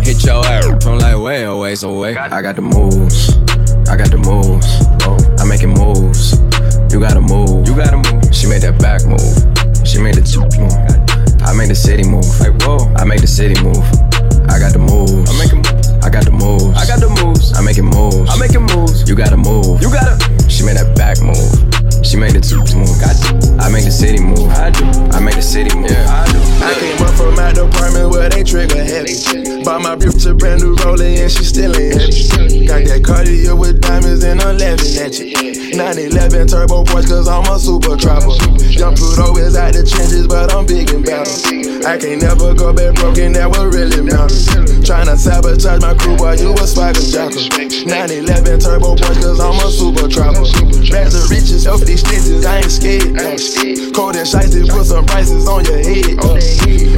[0.02, 2.16] hit your ass from like way away, so away.
[2.16, 3.36] I got the moves.
[3.88, 4.66] I got the moves.
[5.40, 6.40] I'm making moves.
[6.92, 7.68] You gotta move.
[7.68, 8.34] You gotta move.
[8.34, 9.36] She made that back move.
[9.86, 10.74] She made the two move.
[11.46, 12.26] I made the city move.
[12.40, 12.92] Like whoa.
[12.96, 13.84] I made the city move.
[14.50, 15.30] I got the moves.
[15.30, 15.65] I'm making.
[16.06, 16.78] I got the moves.
[16.78, 17.52] I got the moves.
[17.58, 18.30] I'm making moves.
[18.30, 19.08] I'm making moves.
[19.08, 19.82] You gotta move.
[19.82, 20.16] You gotta.
[20.48, 21.85] She made that back move.
[22.06, 22.86] She made the two move.
[23.02, 24.46] I, I make the city move.
[24.54, 24.86] I do.
[25.10, 25.90] I make the city move.
[25.90, 26.38] Yeah, I do.
[26.62, 29.18] I came up from my the apartment where they trigger heavy.
[29.66, 32.62] Bought my bitch a brand new rollie and she still ain't heavy.
[32.62, 35.34] Got that Cartier with diamonds and I'm laughing at you.
[35.74, 38.38] 911 turbo boys cause I'm a super trapper.
[38.70, 41.34] Young Pluto is out the trenches but I'm big in battle.
[41.86, 44.46] I can't never go back broken, that what really matters.
[44.86, 47.42] Tryna sabotage my crew, boy, you a swagger jacker.
[47.82, 50.46] 911 turbo boys cause I'm a super trapper.
[50.90, 53.12] Bags of riches, off these stitches, I ain't scared.
[53.12, 53.36] No.
[53.92, 56.18] Cold and shiesty, put some prices on your head.
[56.20, 56.36] Uh.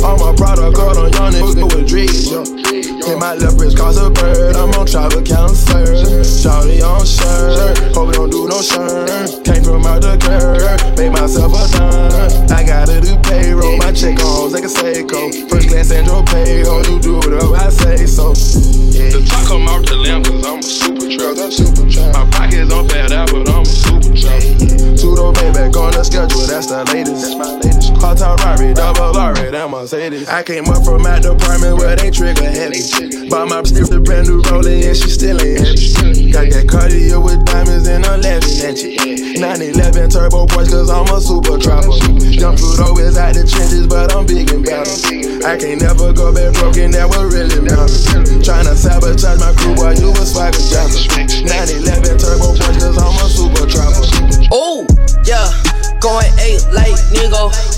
[0.04, 2.30] All my product card on young niggas with dreads.
[2.30, 5.86] Hit my left wrist cause a bird, I'm on travel cancer.
[6.22, 9.44] Shawty on shirt, hope we don't do no shirt.
[9.44, 12.46] Came from out the curb, made myself a dime.
[12.50, 15.48] I gotta do payroll, my check on like a Seiko.
[15.48, 18.32] First class Andro payroll, you do do whatever I say so.
[18.32, 21.38] The top come out the lamp cause I'm a super truck.
[21.38, 22.12] I'm super truck.
[22.14, 24.87] My pockets on fat out, but I'm a super truck.
[24.96, 27.22] Two door back on the schedule, that's the latest.
[27.22, 27.77] That's my latest.
[27.98, 30.28] Hot top Rari, double Rari, that Mercedes.
[30.28, 32.86] I came up from out the apartment where they trigger heavy.
[33.26, 36.30] Bought my stiff the brand new rolling and she still ain't heavy.
[36.30, 39.42] Got that Cartier with diamonds and I'm laughing at you.
[39.42, 41.90] 911 turbo boys cause I'm a super trapper.
[42.22, 44.94] Young Pluto is out the trenches but I'm big and battle.
[45.42, 48.06] I can't never go back broken, that what really matters.
[48.46, 51.02] Tryna sabotage my crew, boy, you a swagger jacker.
[51.42, 54.06] 911 turbo boys cause I'm a super trapper.
[54.54, 54.86] Ooh,
[55.26, 55.50] yeah,
[55.98, 57.77] going eight like Nigo.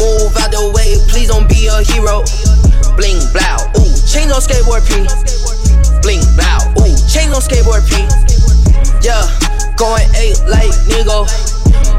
[0.00, 2.24] Move out the way, please don't be a hero.
[2.96, 5.04] Bling blow, ooh, change on skateboard P.
[6.00, 8.08] Bling blow, ooh, change on skateboard P.
[9.04, 9.20] Yeah,
[9.76, 11.28] going eight like Nigo.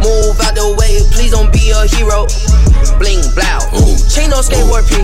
[0.02, 2.26] Move out the way, please don't be a hero.
[2.98, 4.98] Bling blow, ooh, change on skateboard P.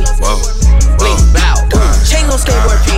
[0.97, 2.97] Bling blow, ooh, change on skateboard P.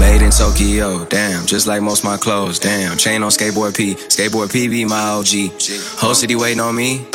[0.00, 2.96] Made in Tokyo, damn, just like most my clothes, damn.
[2.96, 5.52] Chain on skateboard P, skateboard P be my OG.
[6.00, 7.06] Whole city waiting on me.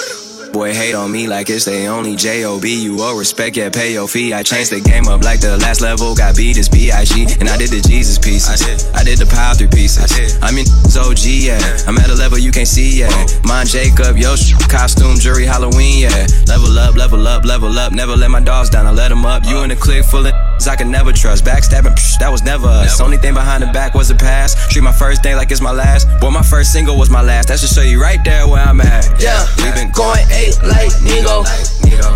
[0.51, 2.83] Boy hate on me like it's the only J.O.B.
[2.83, 4.33] You owe respect, yeah, pay your fee.
[4.33, 7.37] I changed the game up like the last level, got beat as B.I.G.
[7.39, 8.49] And I did the Jesus pieces.
[8.49, 10.11] I did, I did the power three pieces.
[10.11, 10.49] I.
[10.51, 11.59] I'm in OG, yeah.
[11.87, 13.25] I'm at a level you can't see, yeah.
[13.45, 16.27] Mine Jacob, yo, sh- costume, jury, Halloween, yeah.
[16.47, 17.93] Level up, level up, level up.
[17.93, 19.45] Never let my dogs down, I let them up.
[19.45, 19.63] You uh.
[19.63, 21.45] in a clique full of I could never trust.
[21.45, 22.99] Backstabbing, psh, that was never us.
[23.01, 24.55] Only thing behind the back was a pass.
[24.69, 26.07] Treat my first day like it's my last.
[26.19, 27.47] Boy, my first single was my last.
[27.47, 29.05] That should show you right there where I'm at.
[29.21, 31.45] Yeah, we been going eight like Nigo.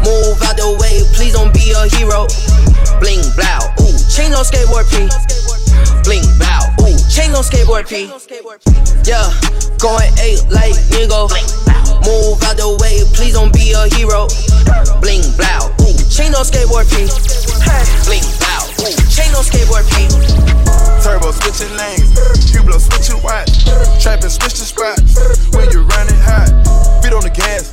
[0.04, 2.28] Move out the way, please don't be a hero.
[3.00, 5.08] Bling blow, ooh, chain on skateboard P.
[6.04, 6.75] Bling blow,
[7.10, 8.08] chain on skateboard P.
[9.06, 9.28] Yeah,
[9.80, 11.30] going eight like Nigo.
[12.06, 14.30] Move out the way, please don't be a hero.
[15.01, 17.10] Bling blow, ooh, chain on skateboard P.
[18.06, 20.10] Bling blow, ooh, chain on skateboard P.
[21.01, 22.14] Turbo switching lanes,
[22.53, 23.66] Hublot switching watch,
[24.01, 25.18] trapping switch the spots.
[25.53, 26.49] When you're running hot,
[27.01, 27.70] feet on the gas,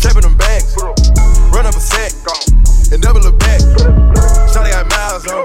[0.00, 0.72] trapping them bags,
[1.52, 2.12] run up a sack,
[2.92, 3.60] and double it back.
[4.52, 5.44] Shawty got miles on,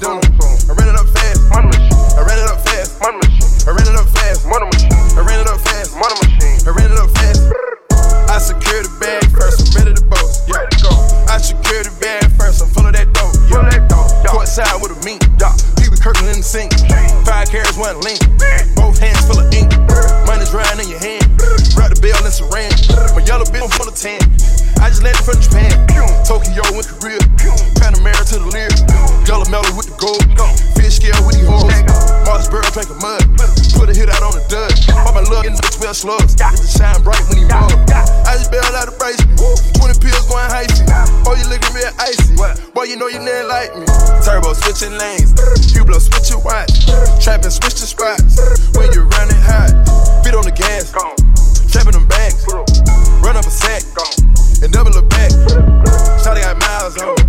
[0.00, 3.50] ran it up fast, don't I ran it up fast, money machine.
[3.66, 4.94] I ran it up fast, money machine.
[5.18, 7.40] I ran it up fast, I ran it up fast, I ran it up fast.
[8.30, 10.48] I secured the bag first, I'm ready to boast.
[10.48, 10.64] Yeah,
[11.28, 13.36] I secured the bag first, I'm full of that dope.
[13.52, 15.20] Yeah, court side with a mink.
[15.76, 16.72] People curtain in the sink.
[17.28, 18.20] Five carats, one link.
[18.74, 19.70] Both hands full of ink.
[20.24, 21.28] Money's riding in your hand.
[21.76, 22.72] Wrap the bell and saran.
[23.12, 24.24] My yellow bitch full of tan.
[24.80, 25.76] I just landed from Japan.
[26.24, 27.20] Tokyo with Korea.
[29.76, 30.20] With the gold.
[30.76, 31.72] Fish scale with the hoes.
[32.72, 33.20] Drink a mud.
[33.76, 34.72] Put a hit out on the dud.
[35.12, 36.32] My love in the 12 slugs.
[36.40, 37.68] It shine bright when he mug.
[38.24, 39.20] I just bailed out the price.
[39.76, 40.80] 20 pills going hyphy.
[41.28, 42.32] Oh, you looking real icy.
[42.72, 43.84] Boy, you know you never like me.
[44.24, 45.36] Turbo switching lanes.
[45.76, 46.88] Hublot switching watch.
[47.20, 48.40] Trapping switch the spots.
[48.72, 49.76] When you're running hot.
[50.24, 50.96] Feet on the gas.
[51.68, 52.40] Trapping them bags.
[53.20, 53.84] Run up a sack.
[54.64, 55.28] And double it back.
[56.24, 57.20] Shawty got miles on.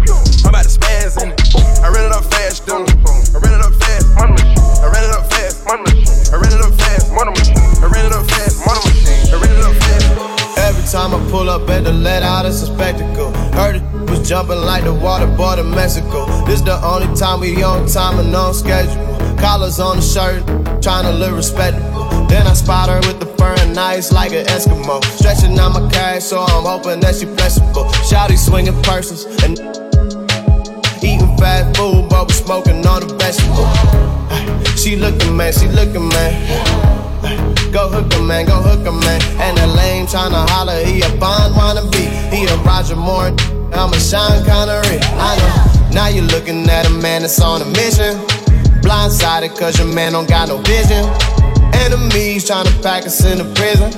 [0.48, 1.43] I'm about to spaz in it.
[1.84, 4.08] I ran it up fast, don't I ran it up fast.
[4.18, 5.68] I ran it up fast.
[5.68, 7.12] I ran it up fast.
[7.12, 7.58] Money machine.
[7.84, 8.66] I ran it up fast.
[8.66, 9.34] Money machine.
[9.34, 10.58] I ran it up fast.
[10.60, 13.34] Every time I pull up at the let out, it's a spectacle.
[13.52, 16.26] Heard it was jumping like the water boy to Mexico.
[16.46, 18.96] This the only time we on time and on schedule.
[19.38, 20.42] Collars on the shirt,
[20.82, 22.08] trying to look respectable.
[22.28, 25.04] Then I spot her with the fur and ice like an Eskimo.
[25.18, 27.86] Stretching out my cash, so I'm hoping that she flexible.
[28.08, 29.83] Shouty swinging persons and
[31.24, 33.68] eating fast food, but we smoking on the vegetable.
[34.78, 36.34] She looking man, she looking man.
[37.72, 39.22] Go hook 'em, man, go hook 'em, man.
[39.40, 42.06] And the lame tryna holler, he a Bond wannabe.
[42.32, 43.32] He a Roger Moore,
[43.74, 45.00] I'm a Sean Connery.
[45.18, 45.92] I know.
[45.94, 48.20] Now you're looking at a man that's on a mission.
[48.82, 51.10] Blindsided cause your man don't got no vision.
[51.74, 53.92] Enemies tryna pack us in the prison.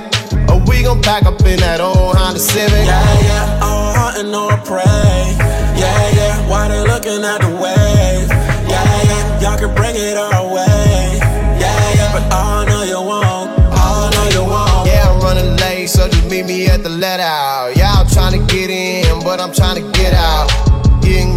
[0.49, 2.85] Or we gon' pack up in that old Honda Civic.
[2.85, 3.84] Yeah, yeah, all
[4.15, 5.35] heart and no pray.
[5.77, 8.29] Yeah, yeah, why they looking at the wave?
[8.69, 11.19] Yeah, yeah, y'all can bring it our way.
[11.59, 13.59] Yeah, yeah, but all know you won't.
[13.59, 14.87] All know you won't.
[14.87, 17.75] Yeah, I'm running late, so just meet me at the let out.
[17.75, 20.74] Y'all tryna get in, but I'm trying to get out.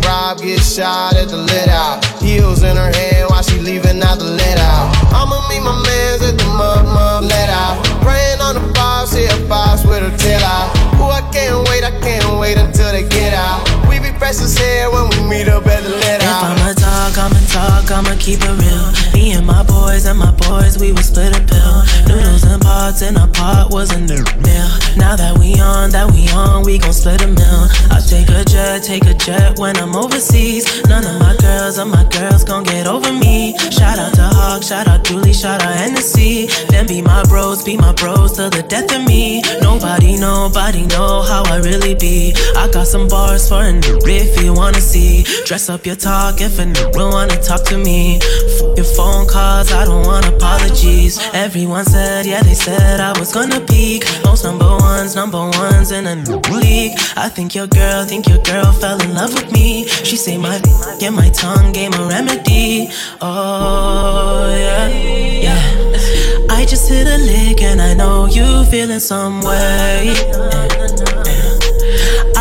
[0.09, 2.03] Robbed, get shot at the let out.
[2.23, 4.89] Heels in her hand while she leaving out the let out.
[5.13, 7.85] I'ma meet my mans at the mud mud let out.
[8.01, 10.73] Praying on the boss, see a boss with her tail out.
[10.97, 13.61] Ooh, I can't wait, I can't wait until they get out.
[13.87, 16.78] We be as hell when we meet up at the If out.
[16.99, 19.15] I'ma talk, I'ma talk, I'ma keep it real.
[19.15, 21.83] Me and my boys and my boys, we would split a pill.
[22.09, 24.71] Noodles and pots in a pot was a new meal.
[24.97, 27.69] Now that we on, that we on, we gon' split a meal.
[27.95, 30.67] I take a jet, take a jet when I'm overseas.
[30.89, 33.57] None of my girls or my girls gon' get over me.
[33.71, 36.47] Shout out to Hawk, shout out Julie, shout out Hennessy.
[36.69, 39.43] Them be my bros, be my bros till the death of me.
[39.63, 42.35] Nobody, nobody know how I really be.
[42.57, 45.23] I got some bars for a new if you wanna see.
[45.45, 48.19] Dress up your talk if a new wanna talk to me.
[48.21, 51.19] F your phone calls, I don't want apologies.
[51.35, 54.05] Everyone said, yeah, they said I was gonna peak.
[54.25, 56.15] Most number ones, number ones in a
[56.51, 56.93] league.
[57.17, 59.87] I think your girl, think your girl fell in love with me.
[59.87, 60.61] She say my
[61.01, 62.89] yeah, my tongue gave a remedy.
[63.21, 66.49] Oh yeah, yeah.
[66.51, 70.68] I just hit a lick and I know you feeling some way.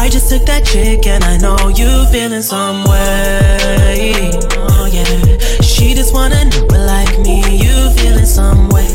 [0.07, 4.31] I just took that chick and I know you feeling some way.
[4.55, 5.03] Oh yeah,
[5.59, 7.43] she just wanna know like me.
[7.57, 8.87] You feeling some way.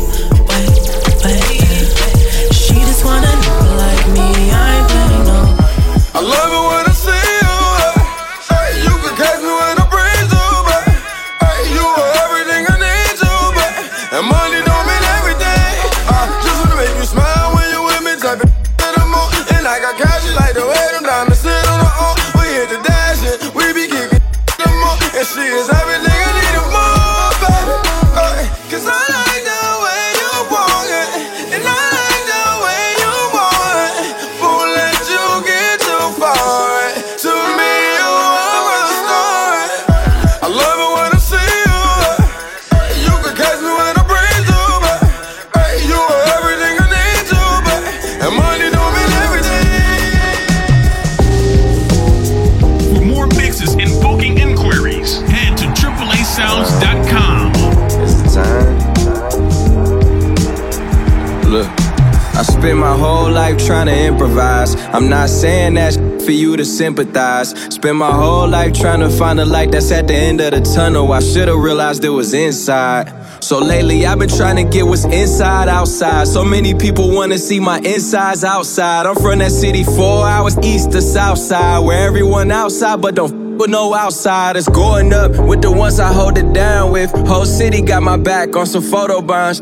[64.93, 67.49] I'm not saying that for you to sympathize.
[67.73, 70.61] Spent my whole life trying to find a light that's at the end of the
[70.61, 71.11] tunnel.
[71.11, 73.11] I should've realized it was inside.
[73.43, 76.27] So lately I've been trying to get what's inside outside.
[76.27, 79.07] So many people wanna see my insides outside.
[79.07, 83.43] I'm from that city four hours east to south side, where everyone outside but don't
[83.57, 84.67] with no outsiders.
[84.67, 87.11] Going up with the ones I hold it down with.
[87.27, 89.61] Whole city got my back on some photo bonds.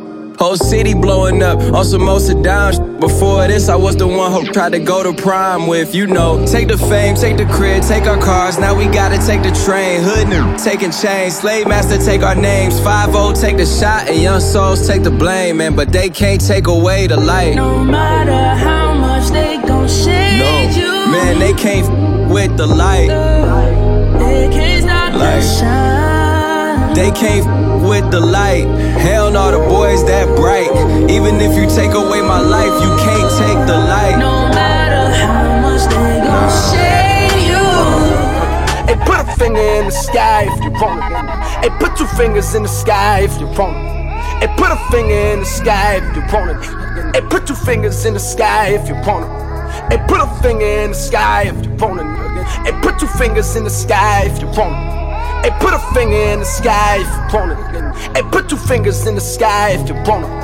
[0.52, 3.00] Whole city blowing up on some most down.
[3.00, 6.46] Before this, I was the one who tried to go to prime with, you know.
[6.46, 8.60] Take the fame, take the crib, take our cars.
[8.60, 10.02] Now we gotta take the train.
[10.04, 10.28] Hood
[10.60, 11.38] taking chains.
[11.38, 12.78] Slave master, take our names.
[12.82, 15.74] 5 take the shot, and young souls take the blame, man.
[15.74, 17.56] But they can't take away the light.
[17.56, 22.68] No matter how much they gon' shade No, you, man, they can't f- with the
[22.68, 23.08] light.
[24.20, 26.94] they can't stop the shine.
[26.94, 27.61] They can't f-
[27.92, 28.64] with the light.
[29.04, 30.72] Hell no, the boys that bright.
[31.12, 34.16] Even if you take away my life, you can't take the light.
[34.18, 37.68] No matter how much they gon' shade you.
[38.88, 41.12] Hey, put a finger in the sky if you want it.
[41.64, 43.92] Hey, put two fingers in the sky if you want it.
[44.40, 47.14] Hey, put a finger in the sky if you want it.
[47.14, 49.32] Hey, put two fingers in the sky if you want it.
[49.92, 52.08] Hey, put a finger in the sky if you want it.
[52.66, 55.01] Hey, put two fingers in the sky if you want it.
[55.44, 58.16] Hey, put a finger in the sky if you want it.
[58.16, 60.41] Hey, put two fingers in the sky if you want it.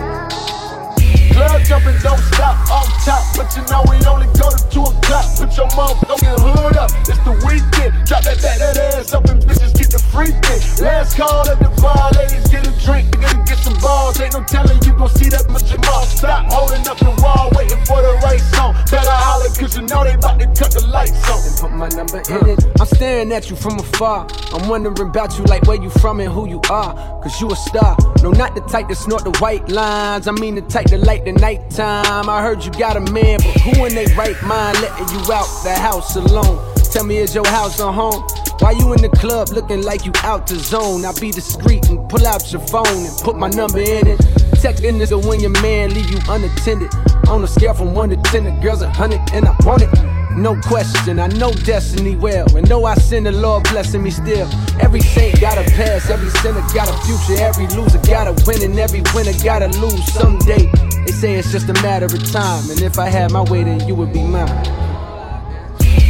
[1.67, 3.19] Jumping, don't stop off top.
[3.35, 5.27] But you know we only go to 2 o'clock.
[5.35, 6.91] Put your motherfucking hood up.
[7.03, 7.91] It's the weekend.
[8.07, 10.81] Drop that, that, that ass up and bitches get the freaking.
[10.81, 13.11] Last call at the bar, ladies get a drink.
[13.19, 14.19] Nigga get some balls.
[14.21, 16.07] Ain't no telling you gon' see that much your mouth.
[16.07, 18.71] Stop holding up the wall, waiting for the right song.
[18.87, 21.39] Better holler, cause you know they about to cut the lights on.
[21.43, 22.63] and put my number in it.
[22.79, 24.27] I'm staring at you from afar.
[24.53, 26.95] I'm wondering about you, like where you from and who you are.
[27.19, 27.97] Cause you a star.
[28.23, 30.27] No, not the type to snort the white lines.
[30.27, 32.29] I mean the type to light the nighttime.
[32.29, 35.47] I heard you got a man, but who in they right mind letting you out
[35.63, 36.73] the house alone?
[36.91, 38.23] Tell me, is your house a home?
[38.59, 41.05] Why you in the club looking like you out the zone?
[41.05, 44.19] I be discreet and pull out your phone and put my number in it.
[44.57, 46.93] Texting is when your man leave you unattended.
[47.27, 50.16] On a scale from one to ten, the girl's a hundred and I want it.
[50.37, 52.45] No question, I know destiny well.
[52.55, 54.47] And know I sin the Lord blessing me still.
[54.79, 58.61] Every saint got a past, every sinner got a future, every loser got a win,
[58.61, 60.71] and every winner gotta lose someday.
[61.05, 63.87] They say it's just a matter of time, and if I had my way, then
[63.87, 64.86] you would be mine.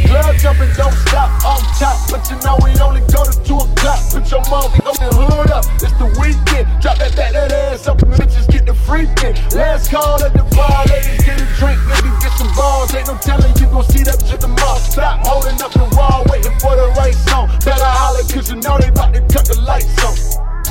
[0.08, 2.00] Club jumping, don't stop on top.
[2.08, 4.00] But you know we only go to 2 o'clock.
[4.08, 5.64] Put your motherfucking hood up.
[5.84, 6.64] It's the weekend.
[6.80, 9.36] Drop that, that, that ass up and bitches get the freaking.
[9.54, 11.76] Last call at the bar, ladies get a drink.
[11.92, 12.94] Nigga get some balls.
[12.94, 14.78] Ain't no telling you gon' see that shit mall.
[14.80, 17.48] Stop holding up the wall, waiting for the right song.
[17.64, 20.16] Better holler, cause you know they about to cut the lights on.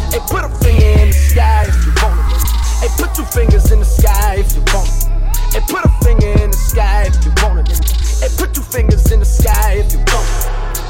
[0.09, 2.41] Hey, put a finger in the sky if you want it.
[2.81, 5.16] Hey, put two fingers in the sky if you want it.
[5.55, 7.79] And put a finger in the sky if you want it.
[8.23, 10.86] And put two fingers in the sky if you want it.